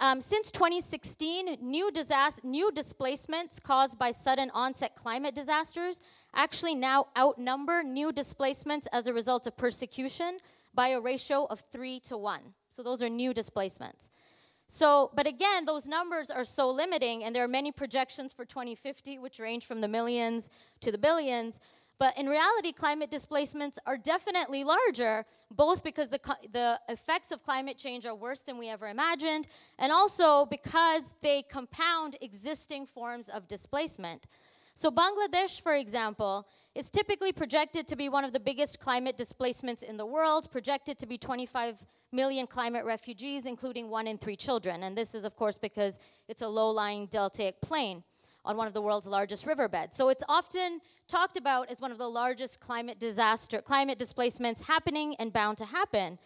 [0.00, 6.00] Um, since 2016, new, disast- new displacements caused by sudden onset climate disasters
[6.34, 10.38] actually now outnumber new displacements as a result of persecution
[10.74, 12.40] by a ratio of three to one.
[12.70, 14.10] So those are new displacements.
[14.68, 19.18] So, but again, those numbers are so limiting, and there are many projections for 2050,
[19.18, 20.48] which range from the millions
[20.80, 21.60] to the billions.
[21.98, 26.20] But in reality, climate displacements are definitely larger, both because the,
[26.52, 29.46] the effects of climate change are worse than we ever imagined,
[29.78, 34.26] and also because they compound existing forms of displacement.
[34.78, 39.80] So, Bangladesh, for example, is typically projected to be one of the biggest climate displacements
[39.80, 44.82] in the world, projected to be 25 million climate refugees, including one in three children.
[44.82, 48.04] And this is, of course, because it's a low lying deltaic plain
[48.44, 49.96] on one of the world's largest riverbeds.
[49.96, 55.16] So it's often talked about as one of the largest climate disaster, climate displacements happening
[55.18, 56.18] and bound to happen.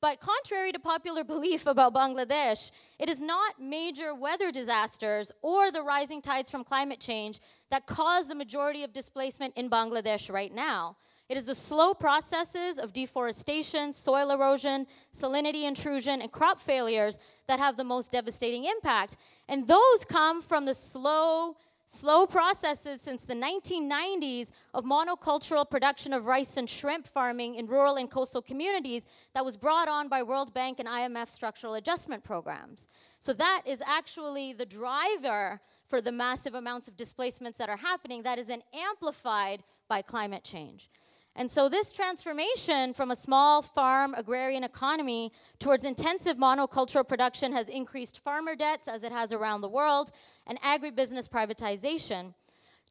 [0.00, 5.82] But contrary to popular belief about Bangladesh, it is not major weather disasters or the
[5.82, 10.96] rising tides from climate change that cause the majority of displacement in Bangladesh right now.
[11.28, 17.58] It is the slow processes of deforestation, soil erosion, salinity intrusion, and crop failures that
[17.58, 19.16] have the most devastating impact.
[19.48, 21.56] And those come from the slow,
[21.88, 27.96] slow processes since the 1990s of monocultural production of rice and shrimp farming in rural
[27.96, 32.86] and coastal communities that was brought on by World Bank and IMF structural adjustment programs.
[33.20, 38.22] So that is actually the driver for the massive amounts of displacements that are happening
[38.22, 40.90] that is then amplified by climate change.
[41.38, 47.68] And so, this transformation from a small farm agrarian economy towards intensive monocultural production has
[47.68, 50.10] increased farmer debts, as it has around the world,
[50.48, 52.34] and agribusiness privatization.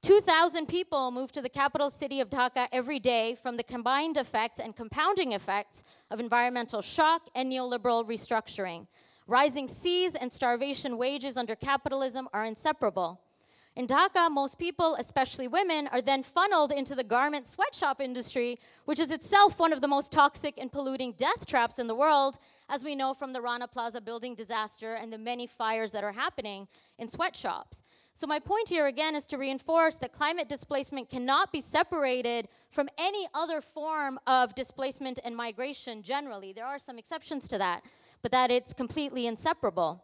[0.02, 4.62] 2,000 people move to the capital city of Dhaka every day from the combined effects
[4.62, 8.88] and compounding effects of environmental shock and neoliberal restructuring.
[9.28, 13.20] Rising seas and starvation wages under capitalism are inseparable.
[13.78, 19.00] In Dhaka, most people, especially women, are then funneled into the garment sweatshop industry, which
[19.00, 22.84] is itself one of the most toxic and polluting death traps in the world, as
[22.84, 26.68] we know from the Rana Plaza building disaster and the many fires that are happening
[26.98, 27.84] in sweatshops.
[28.16, 32.90] So, my point here again is to reinforce that climate displacement cannot be separated from
[32.98, 36.52] any other form of displacement and migration generally.
[36.52, 37.84] There are some exceptions to that,
[38.24, 40.04] but that it's completely inseparable.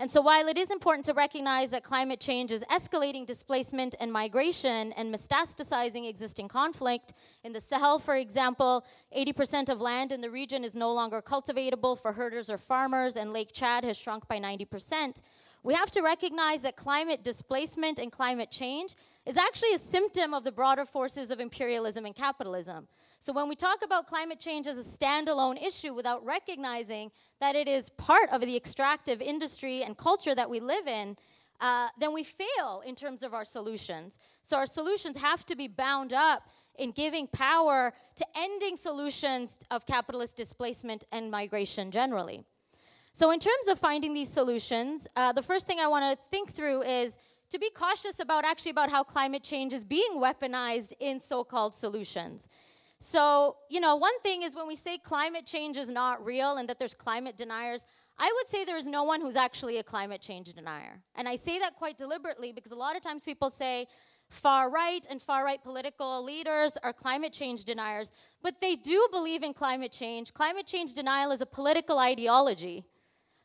[0.00, 4.12] And so, while it is important to recognize that climate change is escalating displacement and
[4.12, 7.12] migration and metastasizing existing conflict,
[7.44, 8.84] in the Sahel, for example,
[9.16, 13.32] 80% of land in the region is no longer cultivatable for herders or farmers, and
[13.32, 15.20] Lake Chad has shrunk by 90%.
[15.64, 20.44] We have to recognize that climate displacement and climate change is actually a symptom of
[20.44, 22.86] the broader forces of imperialism and capitalism.
[23.18, 27.66] So when we talk about climate change as a standalone issue without recognizing that it
[27.66, 31.16] is part of the extractive industry and culture that we live in,
[31.60, 34.18] uh, then we fail in terms of our solutions.
[34.42, 36.46] So our solutions have to be bound up
[36.78, 42.44] in giving power to ending solutions of capitalist displacement and migration generally.
[43.16, 46.52] So, in terms of finding these solutions, uh, the first thing I want to think
[46.52, 47.16] through is
[47.50, 52.48] to be cautious about actually about how climate change is being weaponized in so-called solutions.
[52.98, 56.68] So, you know, one thing is when we say climate change is not real and
[56.68, 57.84] that there's climate deniers,
[58.18, 61.00] I would say there is no one who's actually a climate change denier.
[61.14, 63.86] And I say that quite deliberately because a lot of times people say
[64.28, 68.10] far right and far right political leaders are climate change deniers,
[68.42, 70.34] but they do believe in climate change.
[70.34, 72.84] Climate change denial is a political ideology.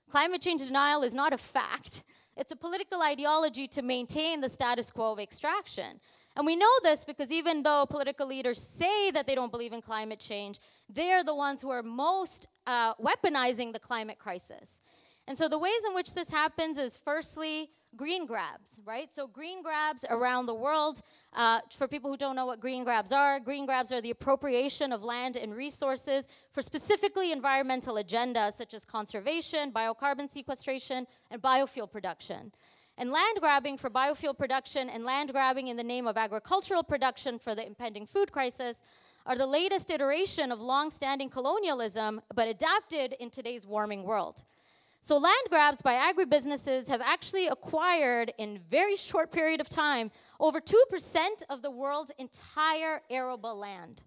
[0.10, 2.03] Climate change denial is not a fact.
[2.36, 5.99] It's a political ideology to maintain the status quo of extraction.
[6.36, 9.82] And we know this because even though political leaders say that they don't believe in
[9.82, 14.80] climate change, they're the ones who are most uh, weaponizing the climate crisis.
[15.28, 19.10] And so the ways in which this happens is firstly, green grabs, right?
[19.14, 21.02] So green grabs around the world,
[21.34, 24.92] uh, for people who don't know what green grabs are, green grabs are the appropriation
[24.92, 31.92] of land and resources for specifically environmental agendas such as conservation, biocarbon sequestration, and biofuel
[31.92, 32.52] production.
[32.98, 37.40] And land grabbing for biofuel production and land grabbing in the name of agricultural production
[37.40, 38.82] for the impending food crisis
[39.26, 44.44] are the latest iteration of long-standing colonialism, but adapted in today's warming world.
[45.02, 50.60] So land grabs by agribusinesses have actually acquired in very short period of time over
[50.60, 50.74] 2%
[51.50, 54.04] of the world's entire arable land.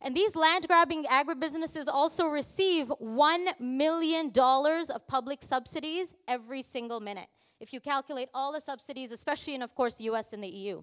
[0.00, 7.28] And these land grabbing agribusinesses also receive $1 million of public subsidies every single minute.
[7.60, 10.82] If you calculate all the subsidies, especially in, of course, the US and the EU.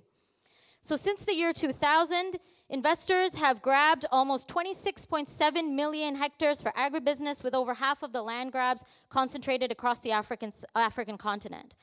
[0.86, 2.38] So since the year 2000,
[2.70, 8.52] investors have grabbed almost 26.7 million hectares for agribusiness, with over half of the land
[8.52, 11.74] grabs concentrated across the African, African continent.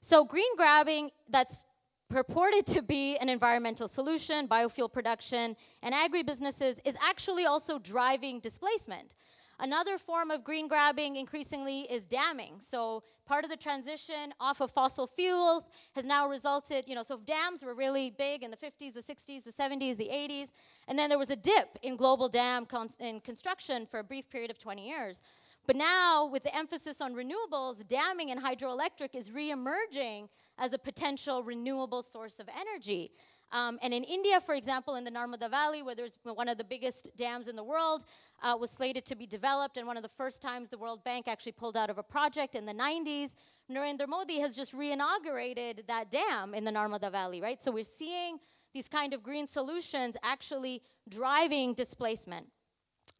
[0.00, 1.64] So green grabbing that's
[2.08, 9.14] purported to be an environmental solution, biofuel production, and agribusinesses is actually also driving displacement.
[9.58, 12.60] Another form of green grabbing increasingly is damming.
[12.60, 17.18] So part of the transition off of fossil fuels has now resulted, you know, so
[17.24, 20.48] dams were really big in the 50s, the 60s, the 70s, the 80s,
[20.88, 24.28] and then there was a dip in global dam con- in construction for a brief
[24.28, 25.22] period of 20 years.
[25.66, 30.28] But now, with the emphasis on renewables, damming and hydroelectric is re-emerging
[30.58, 33.10] as a potential renewable source of energy.
[33.52, 36.64] Um, and in India, for example, in the Narmada Valley, where there's one of the
[36.64, 38.04] biggest dams in the world,
[38.42, 41.28] uh, was slated to be developed, and one of the first times the World Bank
[41.28, 43.30] actually pulled out of a project in the 90s.
[43.70, 47.60] Narendra Modi has just re-inaugurated that dam in the Narmada Valley, right?
[47.62, 48.38] So we're seeing
[48.74, 52.46] these kind of green solutions actually driving displacement.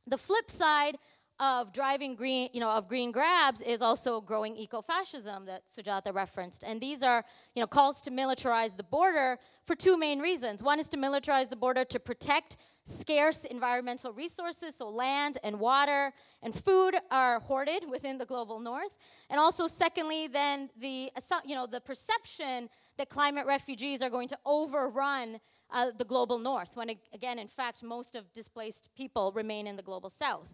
[0.07, 0.99] The flip side
[1.39, 6.64] of driving green, you know, of green grabs is also growing eco-fascism that Sujatha referenced.
[6.64, 7.24] And these are,
[7.55, 10.62] you know, calls to militarize the border for two main reasons.
[10.62, 16.12] One is to militarize the border to protect scarce environmental resources, so land and water
[16.43, 18.97] and food are hoarded within the global north.
[19.28, 21.11] And also, secondly, then the,
[21.45, 25.39] you know, the perception that climate refugees are going to overrun
[25.70, 29.82] uh, the global north, when, again, in fact, most of displaced people remain in the
[29.82, 30.49] global south.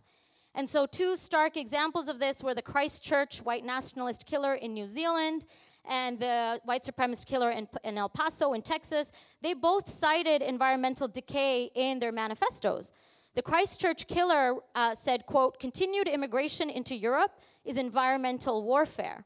[0.54, 4.86] And so, two stark examples of this were the Christchurch white nationalist killer in New
[4.86, 5.46] Zealand
[5.84, 9.12] and the white supremacist killer in, in El Paso in Texas.
[9.40, 12.92] They both cited environmental decay in their manifestos.
[13.34, 17.32] The Christchurch killer uh, said, quote, continued immigration into Europe
[17.64, 19.24] is environmental warfare,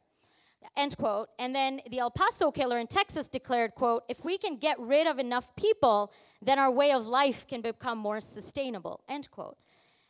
[0.76, 1.28] end quote.
[1.40, 5.08] And then the El Paso killer in Texas declared, quote, if we can get rid
[5.08, 9.56] of enough people, then our way of life can become more sustainable, end quote.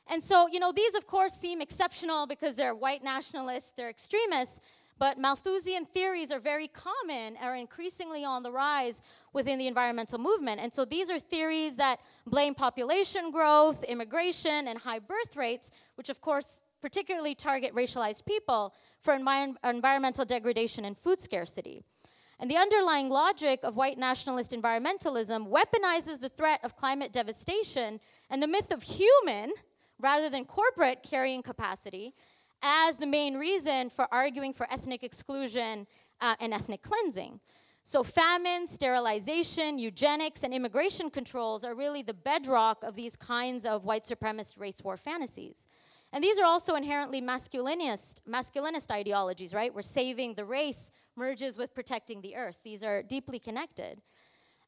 [0.08, 4.60] And so, you know, these of course seem exceptional because they're white nationalists, they're extremists,
[4.98, 9.02] but Malthusian theories are very common, are increasingly on the rise
[9.34, 10.60] within the environmental movement.
[10.60, 16.08] And so these are theories that blame population growth, immigration, and high birth rates, which
[16.08, 21.82] of course particularly target racialized people, for envi- environmental degradation and food scarcity.
[22.38, 27.98] And the underlying logic of white nationalist environmentalism weaponizes the threat of climate devastation
[28.30, 29.52] and the myth of human
[30.00, 32.14] rather than corporate carrying capacity
[32.62, 35.86] as the main reason for arguing for ethnic exclusion
[36.20, 37.40] uh, and ethnic cleansing.
[37.84, 43.84] So, famine, sterilization, eugenics, and immigration controls are really the bedrock of these kinds of
[43.84, 45.66] white supremacist race war fantasies.
[46.12, 49.72] And these are also inherently masculinist, masculinist ideologies, right?
[49.72, 52.58] Where saving the race merges with protecting the earth.
[52.64, 54.00] These are deeply connected.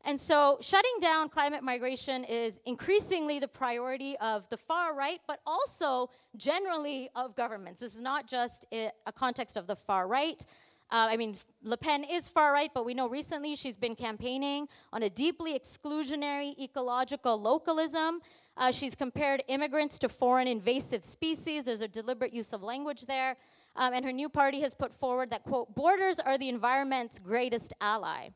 [0.09, 5.41] And so, shutting down climate migration is increasingly the priority of the far right, but
[5.47, 7.81] also generally of governments.
[7.81, 10.43] This is not just a, context of the far right.
[10.91, 14.67] Uh, I mean, Le Pen is far right, but we know recently she's been campaigning
[14.95, 18.23] on a deeply exclusionary ecological localism.
[18.57, 21.65] Uh, she's compared immigrants to foreign invasive species.
[21.65, 23.37] There's a deliberate use of language there.
[23.77, 27.75] Um, and her new party has put forward that, quote, borders are the environment's greatest
[27.83, 28.31] ally.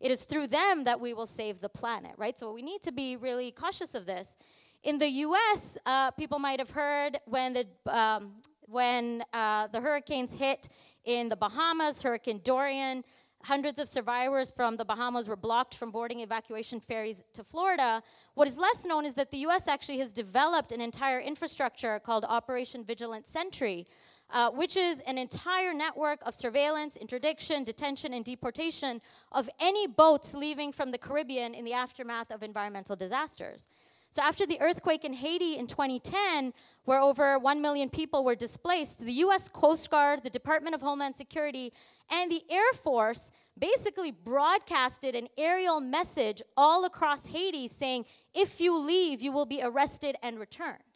[0.00, 2.38] It is through them that we will save the planet, right?
[2.38, 4.36] So we need to be really cautious of this.
[4.82, 10.32] In the US, uh, people might have heard when the, um, when, uh, the hurricanes
[10.32, 10.68] hit
[11.04, 13.04] in the Bahamas, Hurricane Dorian
[13.46, 18.02] hundreds of survivors from the Bahamas were blocked from boarding evacuation ferries to Florida.
[18.34, 22.24] What is less known is that the US actually has developed an entire infrastructure called
[22.24, 23.86] Operation Vigilant Sentry,
[24.30, 29.00] uh, which is an entire network of surveillance, interdiction, detention, and deportation
[29.32, 33.68] of any boats leaving from the Caribbean in the aftermath of environmental disasters.
[34.10, 36.54] So, after the earthquake in Haiti in 2010,
[36.84, 41.14] where over 1 million people were displaced, the US Coast Guard, the Department of Homeland
[41.14, 41.72] Security,
[42.08, 48.04] and the Air Force basically broadcasted an aerial message all across Haiti saying,
[48.34, 50.95] if you leave, you will be arrested and returned.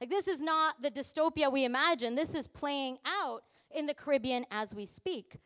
[0.00, 2.14] Like, this is not the dystopia we imagine.
[2.14, 5.36] This is playing out in the Caribbean as we speak.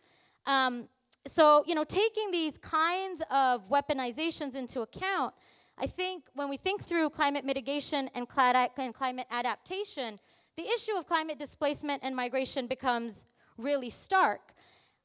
[0.47, 0.89] Um,
[1.27, 5.35] so, you know, taking these kinds of weaponizations into account,
[5.79, 8.27] I think when we think through climate mitigation and,
[8.77, 10.19] and climate adaptation,
[10.57, 13.25] the issue of climate displacement and migration becomes
[13.57, 14.53] really stark.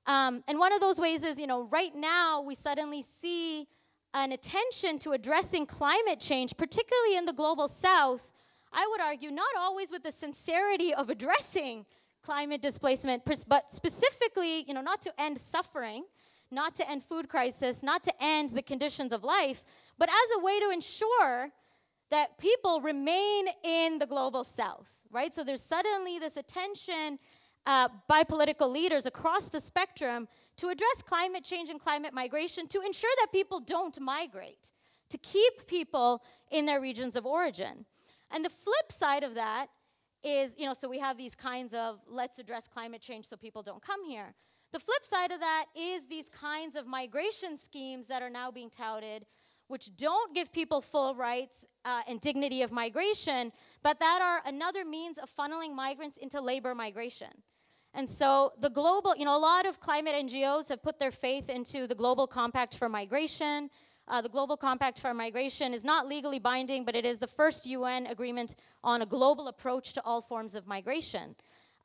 [0.08, 3.68] Um, and one of those ways is, you know, right now we suddenly see
[4.14, 8.28] an attention to addressing climate change, particularly in the global south,
[8.78, 11.84] I would argue not always with the sincerity of addressing
[12.22, 16.04] climate displacement, but specifically, you know, not to end suffering,
[16.52, 19.64] not to end food crisis, not to end the conditions of life,
[19.98, 21.50] but as a way to ensure
[22.12, 25.34] that people remain in the global south, right?
[25.34, 27.18] So there's suddenly this attention
[27.66, 32.82] uh, by political leaders across the spectrum to address climate change and climate migration to
[32.82, 34.70] ensure that people don't migrate,
[35.10, 36.22] to keep people
[36.52, 37.86] in their regions of origin.
[38.32, 39.68] And the flip side of that
[40.24, 43.64] is, you know, so we have these kinds of let's address climate change so people
[43.64, 44.34] don't come here.
[44.74, 48.70] The flip side of that is these kinds of migration schemes that are now being
[48.70, 49.26] touted,
[49.68, 54.84] which don't give people full rights uh, and dignity of migration, but that are another
[54.84, 57.30] means of funneling migrants into labor migration.
[57.94, 61.50] And so the global, you know, a lot of climate NGOs have put their faith
[61.50, 63.70] into the Global Compact for Migration,
[64.08, 67.66] uh, the Global Compact for Migration is not legally binding, but it is the first
[67.66, 71.36] UN agreement on a global approach to all forms of migration.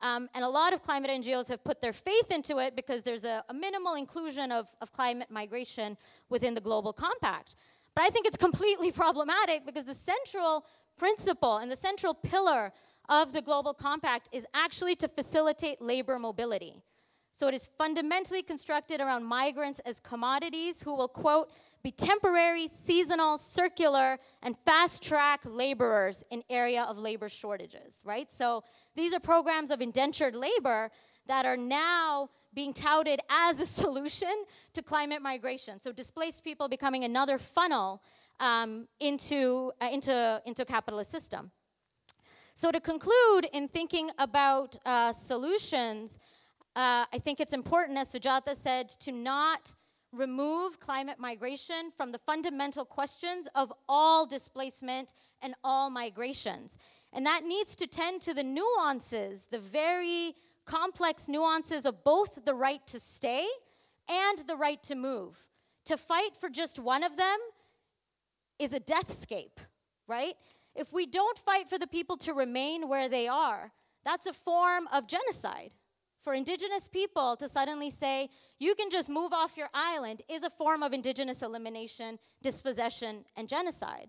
[0.03, 3.25] Um, and a lot of climate NGOs have put their faith into it because there's
[3.25, 5.97] a, a minimal inclusion of, of climate migration
[6.29, 7.55] within the Global Compact.
[7.95, 10.67] But I think it's completely problematic because the central
[10.99, 12.73] principle and the central pillar
[13.09, 16.83] of the Global Compact is actually to facilitate labor mobility.
[17.33, 21.51] So it is fundamentally constructed around migrants as commodities who will, quote,
[21.83, 28.31] be temporary, seasonal, circular, and fast track laborers in area of labor shortages, right?
[28.31, 28.63] So
[28.95, 30.91] these are programs of indentured labor
[31.27, 35.81] that are now being touted as a solution to climate migration.
[35.81, 38.03] So displaced people becoming another funnel
[38.41, 41.51] um, into, uh, into, into capitalist system.
[42.55, 46.19] So to conclude, in thinking about uh, solutions,
[46.75, 49.75] uh, I think it's important, as Sujatha said, to not
[50.13, 56.79] remove climate migration from the fundamental questions of all displacement and all migrations.
[57.13, 62.55] And that needs to tend to the nuances, the very complex nuances of both the
[62.55, 63.47] right to stay
[64.09, 65.37] and the right to move.
[65.87, 67.39] To fight for just one of them
[68.59, 69.59] is a deathscape,
[70.07, 70.35] right?
[70.75, 73.73] If we don't fight for the people to remain where they are,
[74.05, 75.73] that's a form of genocide
[76.23, 80.51] for indigenous people to suddenly say, you can just move off your island, is a
[80.51, 84.09] form of indigenous elimination, dispossession, and genocide.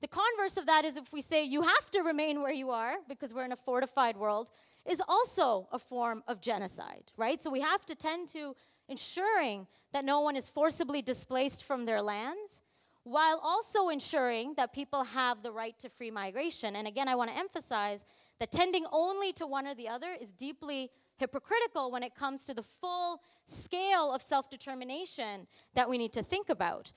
[0.00, 2.96] The converse of that is if we say you have to remain where you are
[3.08, 4.50] because we're in a fortified world,
[4.84, 7.40] is also a form of genocide, right?
[7.42, 8.54] So we have to tend to
[8.88, 12.60] ensuring that no one is forcibly displaced from their lands
[13.04, 16.76] while also ensuring that people have the right to free migration.
[16.76, 18.00] And again, I want to emphasize
[18.40, 22.54] that tending only to one or the other is deeply hypocritical when it comes to
[22.54, 26.92] the full scale of self determination that we need to think about.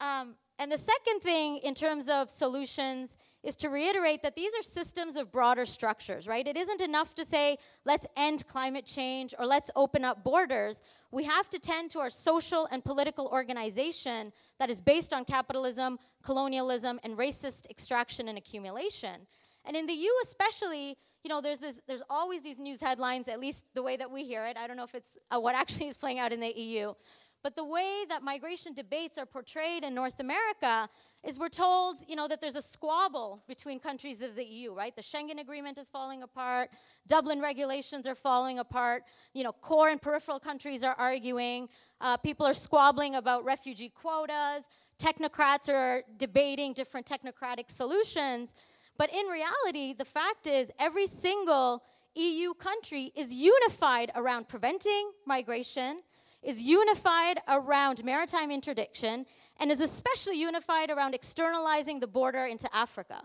[0.00, 4.62] Um, and the second thing, in terms of solutions, is to reiterate that these are
[4.62, 6.46] systems of broader structures, right?
[6.46, 10.82] It isn't enough to say, let's end climate change or let's open up borders.
[11.10, 15.98] We have to tend to our social and political organization that is based on capitalism,
[16.22, 19.26] colonialism, and racist extraction and accumulation.
[19.64, 23.40] And in the EU, especially, you know, there's this, there's always these news headlines, at
[23.40, 24.56] least the way that we hear it.
[24.56, 26.94] I don't know if it's uh, what actually is playing out in the EU.
[27.42, 30.88] But the way that migration debates are portrayed in North America
[31.24, 34.94] is we're told, you know, that there's a squabble between countries of the EU, right?
[34.94, 36.70] The Schengen Agreement is falling apart,
[37.08, 39.02] Dublin regulations are falling apart,
[39.34, 41.68] you know, core and peripheral countries are arguing,
[42.00, 44.64] uh, people are squabbling about refugee quotas,
[44.98, 48.54] technocrats are debating different technocratic solutions.
[48.98, 51.82] But in reality, the fact is, every single
[52.14, 56.02] EU country is unified around preventing migration,
[56.42, 59.24] is unified around maritime interdiction
[59.58, 63.22] and is especially unified around externalizing the border into Africa.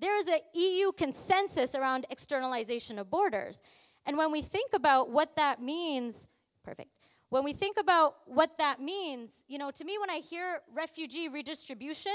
[0.00, 3.62] There is an EU consensus around externalization of borders.
[4.06, 6.26] And when we think about what that means,
[6.64, 6.90] perfect.
[7.28, 11.28] When we think about what that means, you know, to me, when I hear refugee
[11.28, 12.12] redistribution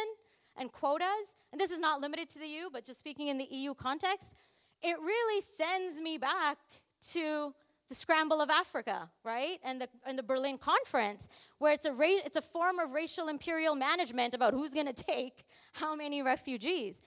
[0.59, 3.47] and quotas, and this is not limited to the EU, but just speaking in the
[3.49, 4.35] EU context,
[4.81, 6.57] it really sends me back
[7.11, 7.53] to
[7.89, 9.59] the scramble of Africa, right?
[9.63, 13.29] And the, and the Berlin Conference, where it's a, ra- it's a form of racial
[13.29, 17.01] imperial management about who's going to take how many refugees.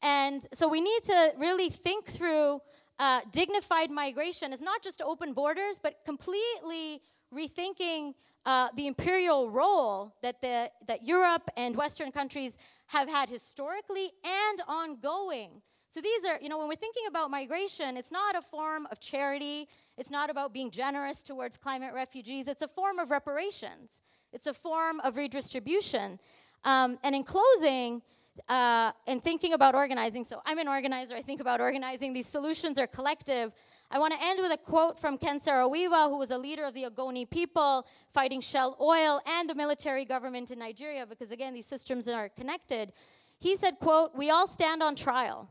[0.00, 2.60] And so we need to really think through
[3.00, 7.02] uh, dignified migration is not just open borders, but completely
[7.34, 8.14] rethinking
[8.46, 14.62] uh, the imperial role that, the, that Europe and Western countries have had historically and
[14.66, 15.62] ongoing.
[15.90, 19.00] So these are, you know, when we're thinking about migration, it's not a form of
[19.00, 23.98] charity, it's not about being generous towards climate refugees, it's a form of reparations,
[24.32, 26.18] it's a form of redistribution.
[26.64, 28.02] Um, and in closing,
[28.48, 32.78] uh, and thinking about organizing, so I'm an organizer, I think about organizing, these solutions
[32.78, 33.52] are collective.
[33.90, 36.74] I want to end with a quote from Ken Saro-Wiwa, who was a leader of
[36.74, 41.66] the Ogoni people fighting Shell Oil and the military government in Nigeria, because again, these
[41.66, 42.92] systems are connected.
[43.38, 45.48] He said, quote, we all stand on trial.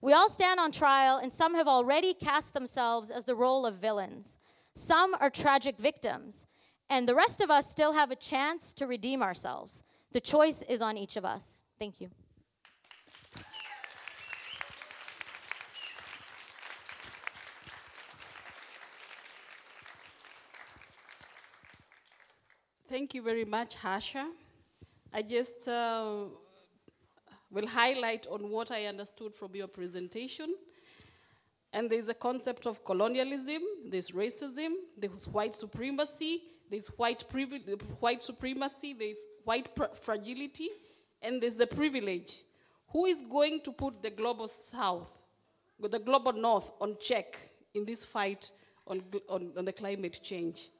[0.00, 3.76] We all stand on trial, and some have already cast themselves as the role of
[3.76, 4.38] villains.
[4.74, 6.44] Some are tragic victims,
[6.90, 9.84] and the rest of us still have a chance to redeem ourselves.
[10.12, 11.62] The choice is on each of us.
[11.78, 12.10] Thank you.
[22.96, 24.26] Thank you very much, Harsha.
[25.12, 26.14] I just uh,
[27.50, 30.54] will highlight on what I understood from your presentation.
[31.74, 36.40] And there's a concept of colonialism, there's racism, there's white supremacy,
[36.70, 37.22] there's white,
[38.00, 39.68] white supremacy, there's white
[40.00, 40.70] fragility,
[41.20, 42.38] and there's the privilege.
[42.94, 45.10] Who is going to put the global south,
[45.78, 47.38] the global north on check
[47.74, 48.50] in this fight
[48.86, 50.70] on, on, on the climate change?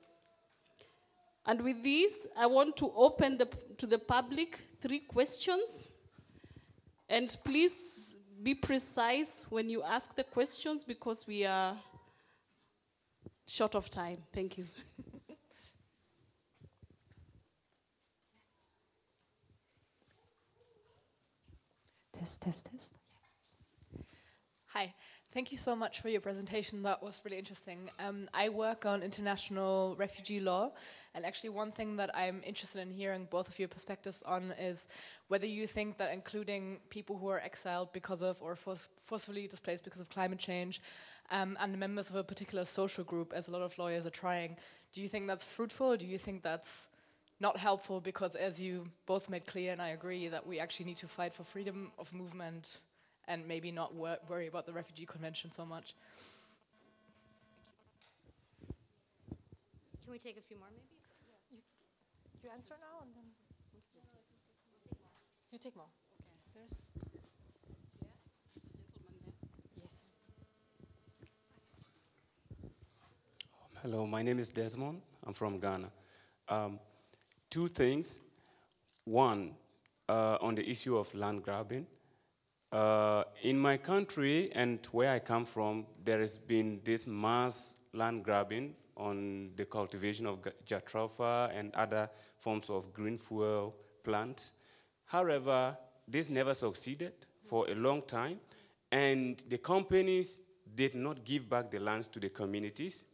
[1.46, 5.92] And with this, I want to open the, to the public three questions.
[7.08, 11.76] And please be precise when you ask the questions because we are
[13.46, 14.18] short of time.
[14.32, 14.66] Thank you.
[22.18, 22.92] test, test, test.
[24.66, 24.92] Hi.
[25.36, 26.82] Thank you so much for your presentation.
[26.82, 27.90] That was really interesting.
[27.98, 30.72] Um, I work on international refugee law,
[31.14, 34.88] and actually, one thing that I'm interested in hearing both of your perspectives on is
[35.28, 38.88] whether you think that including people who are exiled because of or force
[39.50, 40.80] displaced because of climate change
[41.30, 44.56] um, and members of a particular social group, as a lot of lawyers are trying,
[44.94, 45.98] do you think that's fruitful?
[45.98, 46.88] Do you think that's
[47.40, 50.96] not helpful because, as you both made clear, and I agree, that we actually need
[50.96, 52.78] to fight for freedom of movement
[53.28, 55.94] and maybe not wor worry about the refugee convention so much.
[60.04, 60.84] Can we take a few more, maybe?
[61.26, 61.56] Yeah.
[61.56, 61.58] You,
[62.44, 63.24] you answer now, and then
[65.52, 65.86] you take more.
[65.86, 66.06] Okay.
[66.54, 66.86] There's.
[69.80, 70.10] Yes.
[73.82, 75.02] Hello, my name is Desmond.
[75.26, 75.90] I'm from Ghana.
[76.48, 76.78] Um,
[77.50, 78.20] two things.
[79.04, 79.54] One,
[80.08, 81.86] uh, on the issue of land grabbing.
[82.72, 88.24] Uh, in my country and where I come from, there has been this mass land
[88.24, 94.52] grabbing on the cultivation of jatropha and other forms of green fuel plants.
[95.04, 95.76] However,
[96.08, 97.12] this never succeeded
[97.44, 98.40] for a long time,
[98.90, 100.40] and the companies
[100.74, 103.04] did not give back the lands to the communities,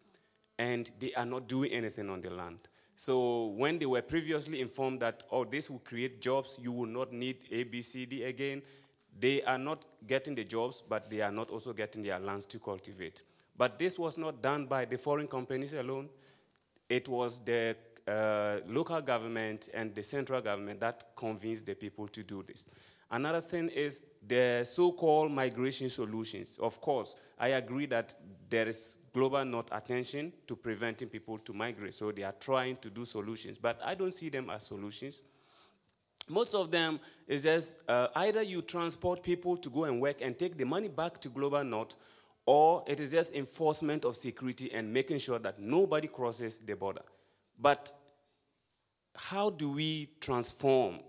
[0.59, 2.59] and they are not doing anything on the land.
[2.95, 7.13] So when they were previously informed that, oh, this will create jobs, you will not
[7.13, 8.63] need ABCD again,
[9.19, 12.59] they are not getting the jobs, but they are not also getting their lands to
[12.59, 13.23] cultivate.
[13.57, 16.09] But this was not done by the foreign companies alone.
[16.89, 17.77] It was the
[18.09, 22.65] uh, local government and the central government that convinced the people to do this.
[23.11, 26.59] Another thing is the so-called migration solutions.
[26.61, 28.15] Of course, I agree that
[28.49, 32.89] there is global not attention to preventing people to migrate, so they are trying to
[32.89, 35.21] do solutions, but I don't see them as solutions
[36.29, 40.39] most of them is just uh, either you transport people to go and work and
[40.39, 41.95] take the money back to Global North,
[42.47, 47.03] or it is just enforcement of security and making sure that nobody crosses the border.
[47.59, 47.93] But
[49.15, 51.01] how do we transform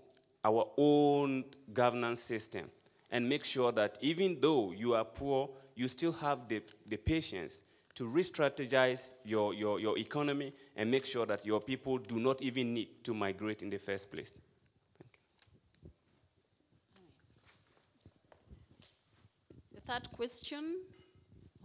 [0.44, 2.70] our own governance system
[3.10, 7.62] and make sure that even though you are poor, you still have the, the patience
[7.94, 12.74] to re-strategize your, your, your economy and make sure that your people do not even
[12.74, 14.32] need to migrate in the first place.
[19.72, 20.80] The third question.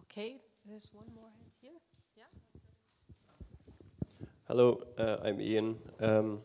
[0.03, 1.29] Okay, there's one more
[1.61, 1.71] here.
[2.17, 2.23] Yeah.
[4.47, 5.77] Hello, uh, I'm Ian.
[5.99, 6.39] Um,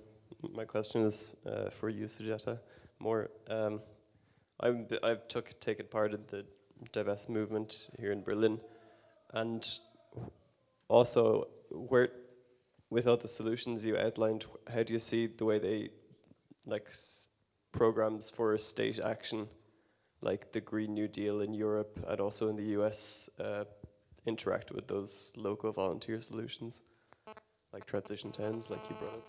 [0.53, 2.59] my question is uh, for you, Sujatha.
[2.99, 3.81] More, um,
[4.61, 6.45] I'm, b- I've took taken part in the
[6.93, 8.61] divest movement here in Berlin,
[9.33, 9.67] and
[10.89, 12.11] also where,
[12.91, 15.91] without the solutions you outlined, how do you see the way they,
[16.67, 17.29] like, s-
[17.73, 19.49] programs for state action,
[20.25, 23.29] like the Green New Deal in Europe and also in the U.S.
[23.39, 23.65] Uh,
[24.27, 26.81] interact with those local volunteer solutions?
[27.75, 29.29] like transition towns, like you brought up.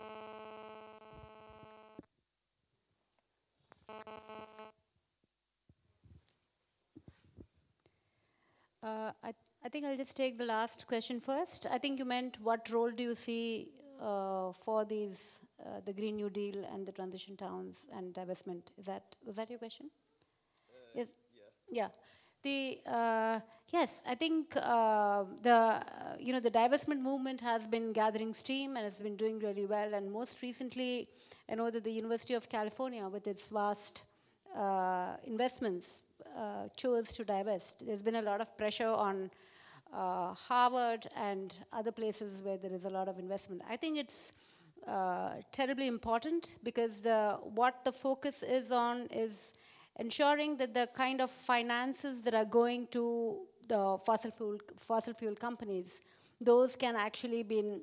[8.82, 9.34] Uh, I,
[9.64, 11.66] I think I'll just take the last question first.
[11.68, 13.68] I think you meant what role do you see
[14.00, 18.62] uh, for these, uh, the Green New Deal and the transition towns and divestment?
[18.78, 19.90] Is that was that your question?
[20.96, 21.08] Yes.
[21.70, 21.88] Yeah.
[22.42, 23.40] The uh,
[23.72, 25.82] yes, I think uh, the uh,
[26.20, 29.94] you know the divestment movement has been gathering steam and has been doing really well.
[29.94, 31.08] And most recently,
[31.50, 34.04] I know that the University of California, with its vast
[34.56, 36.04] uh, investments,
[36.36, 37.84] uh, chose to divest.
[37.84, 39.30] There's been a lot of pressure on
[39.92, 43.62] Harvard and other places where there is a lot of investment.
[43.68, 44.32] I think it's
[45.52, 49.52] terribly important because the what the focus is on is
[49.98, 53.38] ensuring that the kind of finances that are going to
[53.68, 56.00] the fossil fuel fossil fuel companies,
[56.40, 57.80] those can actually be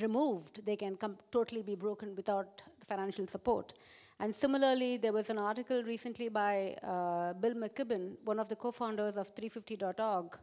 [0.00, 0.64] removed.
[0.64, 0.96] They can
[1.30, 3.72] totally be broken without financial support.
[4.18, 9.16] And similarly, there was an article recently by uh, Bill McKibben, one of the co-founders
[9.16, 10.38] of 350.org,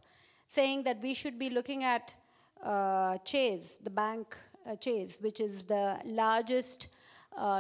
[0.48, 2.14] saying that we should be looking at
[2.64, 6.88] uh, Chase, the bank uh, Chase, which is the largest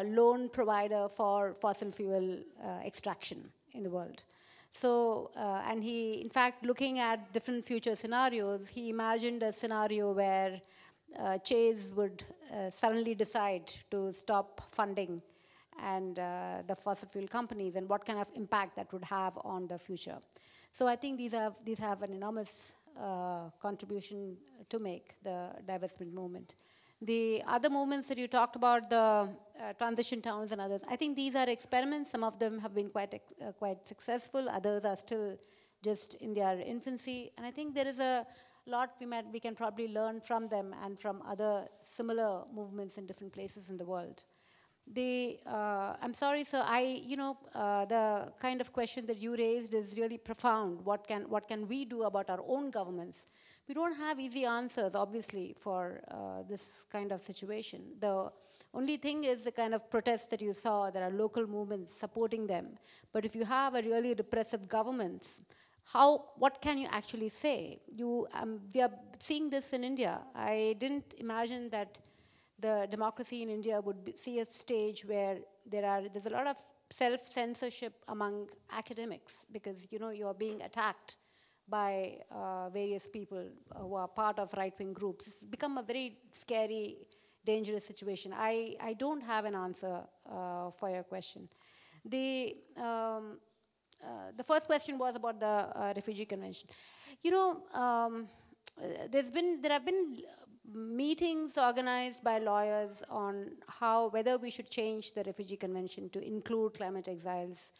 [0.05, 4.23] loan provider for fossil fuel uh, extraction in the world.
[4.71, 10.11] So, uh, and he, in fact, looking at different future scenarios, he imagined a scenario
[10.11, 10.61] where
[11.19, 12.23] uh, Chase would
[12.71, 15.21] suddenly decide to stop funding
[15.82, 19.67] and uh, the fossil fuel companies and what kind of impact that would have on
[19.67, 20.17] the future.
[20.71, 24.38] So I think these have, these have an enormous uh, contribution
[24.69, 26.55] to make, the divestment movement.
[27.01, 31.15] The other movements that you talked about, the uh, transition towns and others, I think
[31.15, 32.09] these are experiments.
[32.09, 35.37] Some of them have been quite, uh, quite successful, others are still
[35.83, 37.31] just in their infancy.
[37.37, 38.25] And I think there is a
[38.65, 43.05] lot we, might, we can probably learn from them and from other similar movements in
[43.05, 44.23] different places in the world.
[44.93, 49.35] The, uh, I'm sorry, sir, I, you know, uh, the kind of question that you
[49.35, 50.83] raised is really profound.
[50.83, 53.27] What can, what can we do about our own governments?
[53.68, 57.82] We don't have easy answers, obviously, for uh, this kind of situation.
[57.99, 58.32] The
[58.74, 62.47] only thing is the kind of protests that you saw, there are local movements supporting
[62.47, 62.78] them.
[63.11, 65.28] But if you have a really repressive government,
[65.84, 67.80] how, what can you actually say?
[67.88, 70.22] You, um, we are seeing this in India.
[70.36, 71.99] I didn't imagine that
[72.59, 75.38] the democracy in India would be, see a stage where
[75.70, 76.57] there are there's a lot of
[76.89, 81.18] self censorship among academics because you know you are being attacked
[81.70, 83.43] by uh, various people
[83.80, 85.28] who are part of right wing groups.
[85.28, 86.97] It's become a very scary,
[87.45, 88.34] dangerous situation.
[88.36, 91.47] I, I don't have an answer uh, for your question.
[92.05, 93.39] The um,
[94.03, 96.70] uh, the first question was about the uh, refugee convention.
[97.24, 98.28] You know, um,
[98.82, 100.22] uh, there's been there have been
[100.74, 106.76] meetings organized by lawyers on how whether we should change the refugee convention to include
[106.76, 107.72] climate exiles.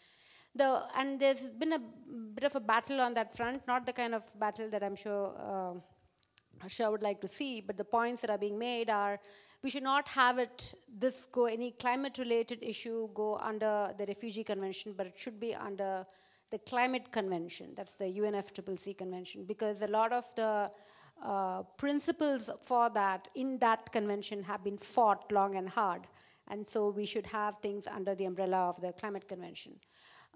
[0.58, 1.80] The, and there's been a
[2.34, 5.34] bit of a battle on that front, not the kind of battle that I'm sure
[5.38, 5.74] uh,
[6.60, 9.20] Harsha would like to see, but the points that are being made are
[9.64, 14.44] we should not have it this go any climate related issue go under the refugee
[14.44, 16.06] convention, but it should be under
[16.52, 17.74] the climate convention.
[17.76, 20.72] That's the UNFCCC convention because a lot of the
[21.24, 26.08] uh, principles for that in that convention have been fought long and hard.
[26.50, 29.74] And so we should have things under the umbrella of the climate convention.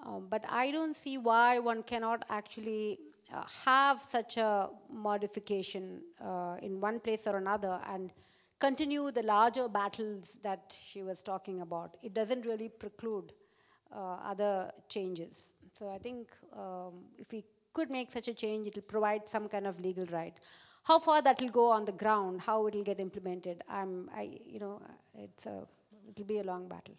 [0.06, 2.99] Um, but I don't see why one cannot actually
[3.34, 8.12] uh, have such a modification uh, in one place or another and
[8.60, 11.97] continue the larger battles that she was talking about.
[12.04, 13.34] It doesn't really preclude
[13.95, 15.54] uh, other changes.
[15.74, 17.43] So I think um, if we
[17.74, 20.34] could make such a change, it will provide some kind of legal right.
[20.84, 24.39] How far that will go on the ground, how it will get implemented, I'm, I,
[24.45, 24.82] you know,
[25.16, 25.64] it's a,
[26.10, 26.95] it'll be a long battle.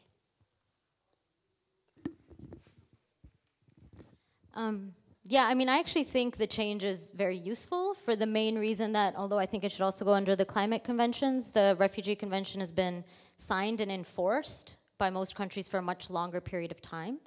[4.55, 4.93] Um,
[5.25, 8.93] Yeah, I mean, I actually think the change is very useful for the main reason
[8.93, 12.59] that, although I think it should also go under the climate conventions, the Refugee Convention
[12.61, 13.05] has been
[13.37, 17.21] signed and enforced by most countries for a much longer period of time.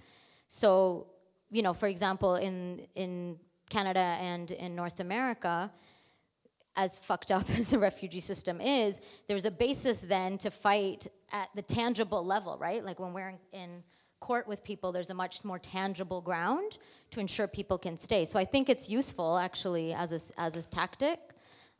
[0.49, 1.07] So,
[1.49, 5.71] you know, for example, in, in Canada and in North America,
[6.75, 11.47] as fucked up as the refugee system is, there's a basis then to fight at
[11.55, 12.83] the tangible level, right?
[12.83, 13.83] Like when we're in, in
[14.19, 16.77] court with people, there's a much more tangible ground
[17.11, 18.25] to ensure people can stay.
[18.25, 21.19] So I think it's useful actually as a, as a tactic.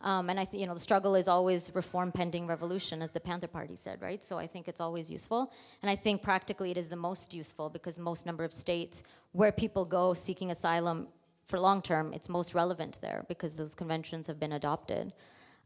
[0.02, 3.20] Um, and I think, you know, the struggle is always reform pending revolution, as the
[3.20, 4.24] Panther Party said, right?
[4.24, 5.52] So I think it's always useful.
[5.82, 9.52] And I think practically it is the most useful because most number of states where
[9.52, 11.08] people go seeking asylum
[11.48, 15.14] for long term, it's most relevant there because those conventions have been adopted.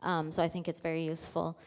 [0.01, 1.57] Um, so I think it's very useful.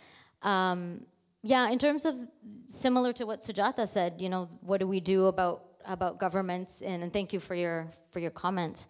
[0.43, 1.05] Um,
[1.43, 2.20] yeah, in terms of
[2.66, 6.82] similar to what Sujatha said, you know, what do we do about about governments?
[6.82, 8.86] And, and thank you for your for your comments.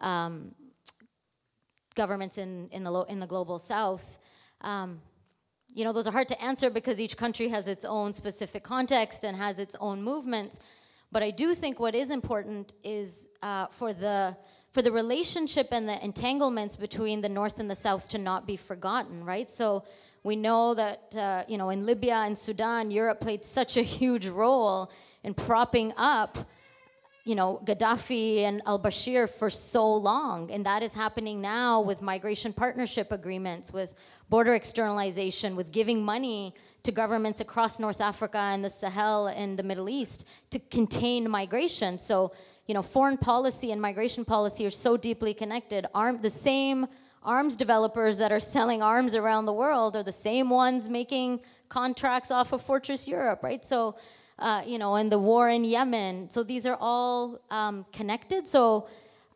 [0.00, 0.54] Um,
[1.94, 4.18] governments in in the in the global south.
[4.62, 5.00] Um,
[5.74, 9.24] you know, those are hard to answer because each country has its own specific context
[9.24, 10.58] and has its own movements.
[11.12, 14.36] But I do think what is important is uh, for the
[14.72, 18.56] for the relationship and the entanglements between the North and the South to not be
[18.56, 19.50] forgotten, right?
[19.50, 19.84] So
[20.22, 24.26] we know that, uh, you know, in Libya and Sudan, Europe played such a huge
[24.26, 24.90] role
[25.24, 26.38] in propping up,
[27.24, 30.50] you know, Gaddafi and al Bashir for so long.
[30.50, 33.94] And that is happening now with migration partnership agreements, with
[34.28, 39.62] border externalization, with giving money to governments across North Africa and the Sahel and the
[39.62, 41.98] Middle East to contain migration.
[41.98, 42.32] So
[42.70, 45.86] you know, foreign policy and migration policy are so deeply connected.
[45.92, 46.86] Arm, the same
[47.22, 52.30] arms developers that are selling arms around the world are the same ones making contracts
[52.30, 53.64] off of Fortress Europe, right?
[53.64, 53.96] So,
[54.38, 56.28] uh, you know, and the war in Yemen.
[56.28, 58.48] So these are all um, connected.
[58.48, 58.88] So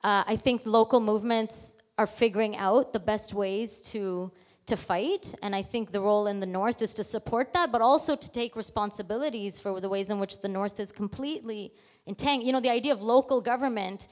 [0.03, 4.31] uh, I think local movements are figuring out the best ways to
[4.67, 5.35] to fight.
[5.43, 8.33] And I think the role in the North is to support that, but also to
[8.33, 11.73] take responsibilities for the ways in which the North is completely
[12.07, 12.47] entangled.
[12.47, 14.09] You know, the idea of local government,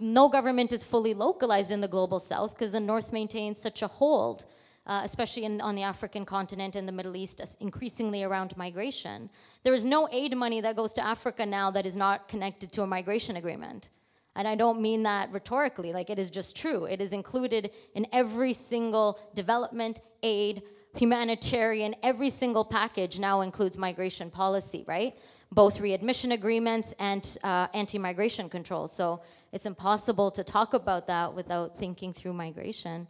[0.00, 3.86] no government is fully localized in the global South because the North maintains such a
[3.86, 4.44] hold.
[4.88, 9.28] Uh, especially in, on the African continent and the Middle East, increasingly around migration.
[9.64, 12.82] There is no aid money that goes to Africa now that is not connected to
[12.82, 13.90] a migration agreement.
[14.36, 16.84] And I don't mean that rhetorically, like it is just true.
[16.84, 20.62] It is included in every single development, aid,
[20.94, 25.14] humanitarian, every single package now includes migration policy, right?
[25.52, 28.92] Both readmission agreements and uh, anti migration controls.
[28.92, 29.20] So
[29.52, 33.06] it's impossible to talk about that without thinking through migration.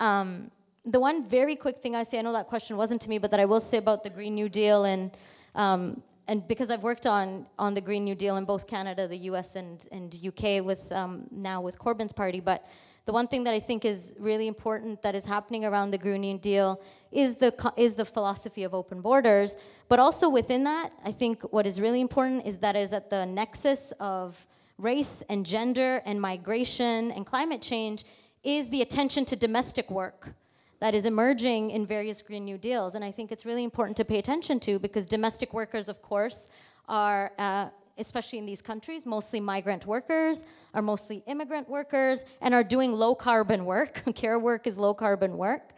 [0.00, 0.50] Um,
[0.84, 3.30] the one very quick thing I say, I know that question wasn't to me, but
[3.30, 5.16] that I will say about the Green New Deal and
[5.54, 9.16] um, and because I've worked on on the Green New Deal in both Canada, the
[9.30, 9.56] U.S.
[9.56, 12.66] and and UK with um, now with Corbyn's party, but
[13.08, 16.20] the one thing that I think is really important that is happening around the Green
[16.20, 16.78] New Deal
[17.10, 19.56] is the is the philosophy of open borders,
[19.88, 23.24] but also within that, I think what is really important is that is at the
[23.24, 24.44] nexus of
[24.76, 28.04] race and gender and migration and climate change
[28.44, 30.34] is the attention to domestic work
[30.80, 32.94] that is emerging in various Green New Deals.
[32.94, 36.48] And I think it's really important to pay attention to because domestic workers, of course,
[36.90, 40.44] are, uh, especially in these countries, mostly migrant workers,
[40.74, 44.02] are mostly immigrant workers, and are doing low carbon work.
[44.14, 45.72] Care work is low carbon work.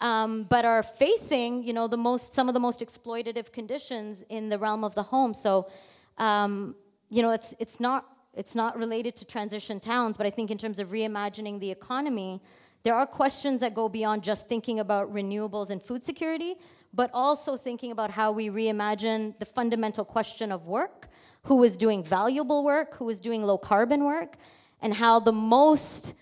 [0.00, 4.48] Um, but are facing, you know, the most, some of the most exploitative conditions in
[4.48, 5.32] the realm of the home.
[5.32, 5.68] So,
[6.18, 6.74] um,
[7.08, 10.58] you know, it's, it's, not, it's not related to transition towns, but I think in
[10.58, 12.42] terms of reimagining the economy,
[12.82, 16.56] there are questions that go beyond just thinking about renewables and food security,
[16.92, 21.08] but also thinking about how we reimagine the fundamental question of work
[21.44, 24.36] who is doing valuable work, who is doing low carbon work,
[24.82, 26.14] and how the most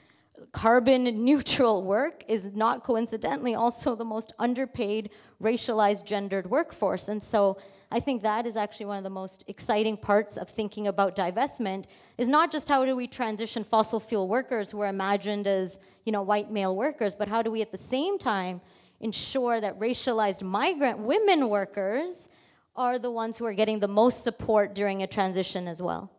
[0.50, 5.10] carbon neutral work is not coincidentally also the most underpaid,
[5.42, 7.08] racialized, gendered workforce.
[7.08, 7.58] And so
[7.90, 11.84] I think that is actually one of the most exciting parts of thinking about divestment
[12.18, 16.10] is not just how do we transition fossil fuel workers who are imagined as, you
[16.10, 18.60] know, white male workers, but how do we at the same time
[19.00, 22.28] ensure that racialized migrant women workers
[22.74, 26.10] are the ones who are getting the most support during a transition as well.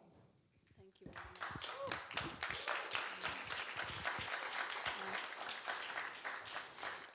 [0.77, 1.11] Thank you.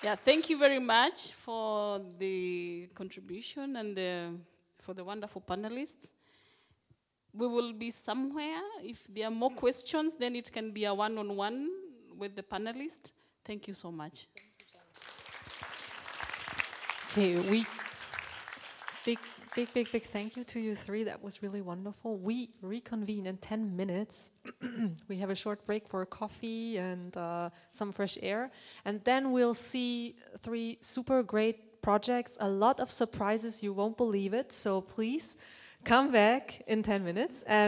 [0.02, 4.32] Yeah, thank you very much for the contribution and the,
[4.80, 6.12] for the wonderful panelists.
[7.32, 8.62] We will be somewhere.
[8.82, 11.68] If there are more questions, then it can be a one on one
[12.16, 13.12] with the panelists.
[13.44, 14.26] Thank you so much.
[17.12, 17.66] Okay, we
[19.08, 19.18] big,
[19.56, 21.02] big, big, big thank you to you three.
[21.02, 22.18] That was really wonderful.
[22.18, 24.32] We reconvene in 10 minutes.
[25.08, 28.50] we have a short break for coffee and uh, some fresh air.
[28.84, 33.62] And then we'll see three super great projects, a lot of surprises.
[33.62, 34.52] You won't believe it.
[34.52, 35.38] So please
[35.84, 37.44] come back in 10 minutes.
[37.44, 37.66] And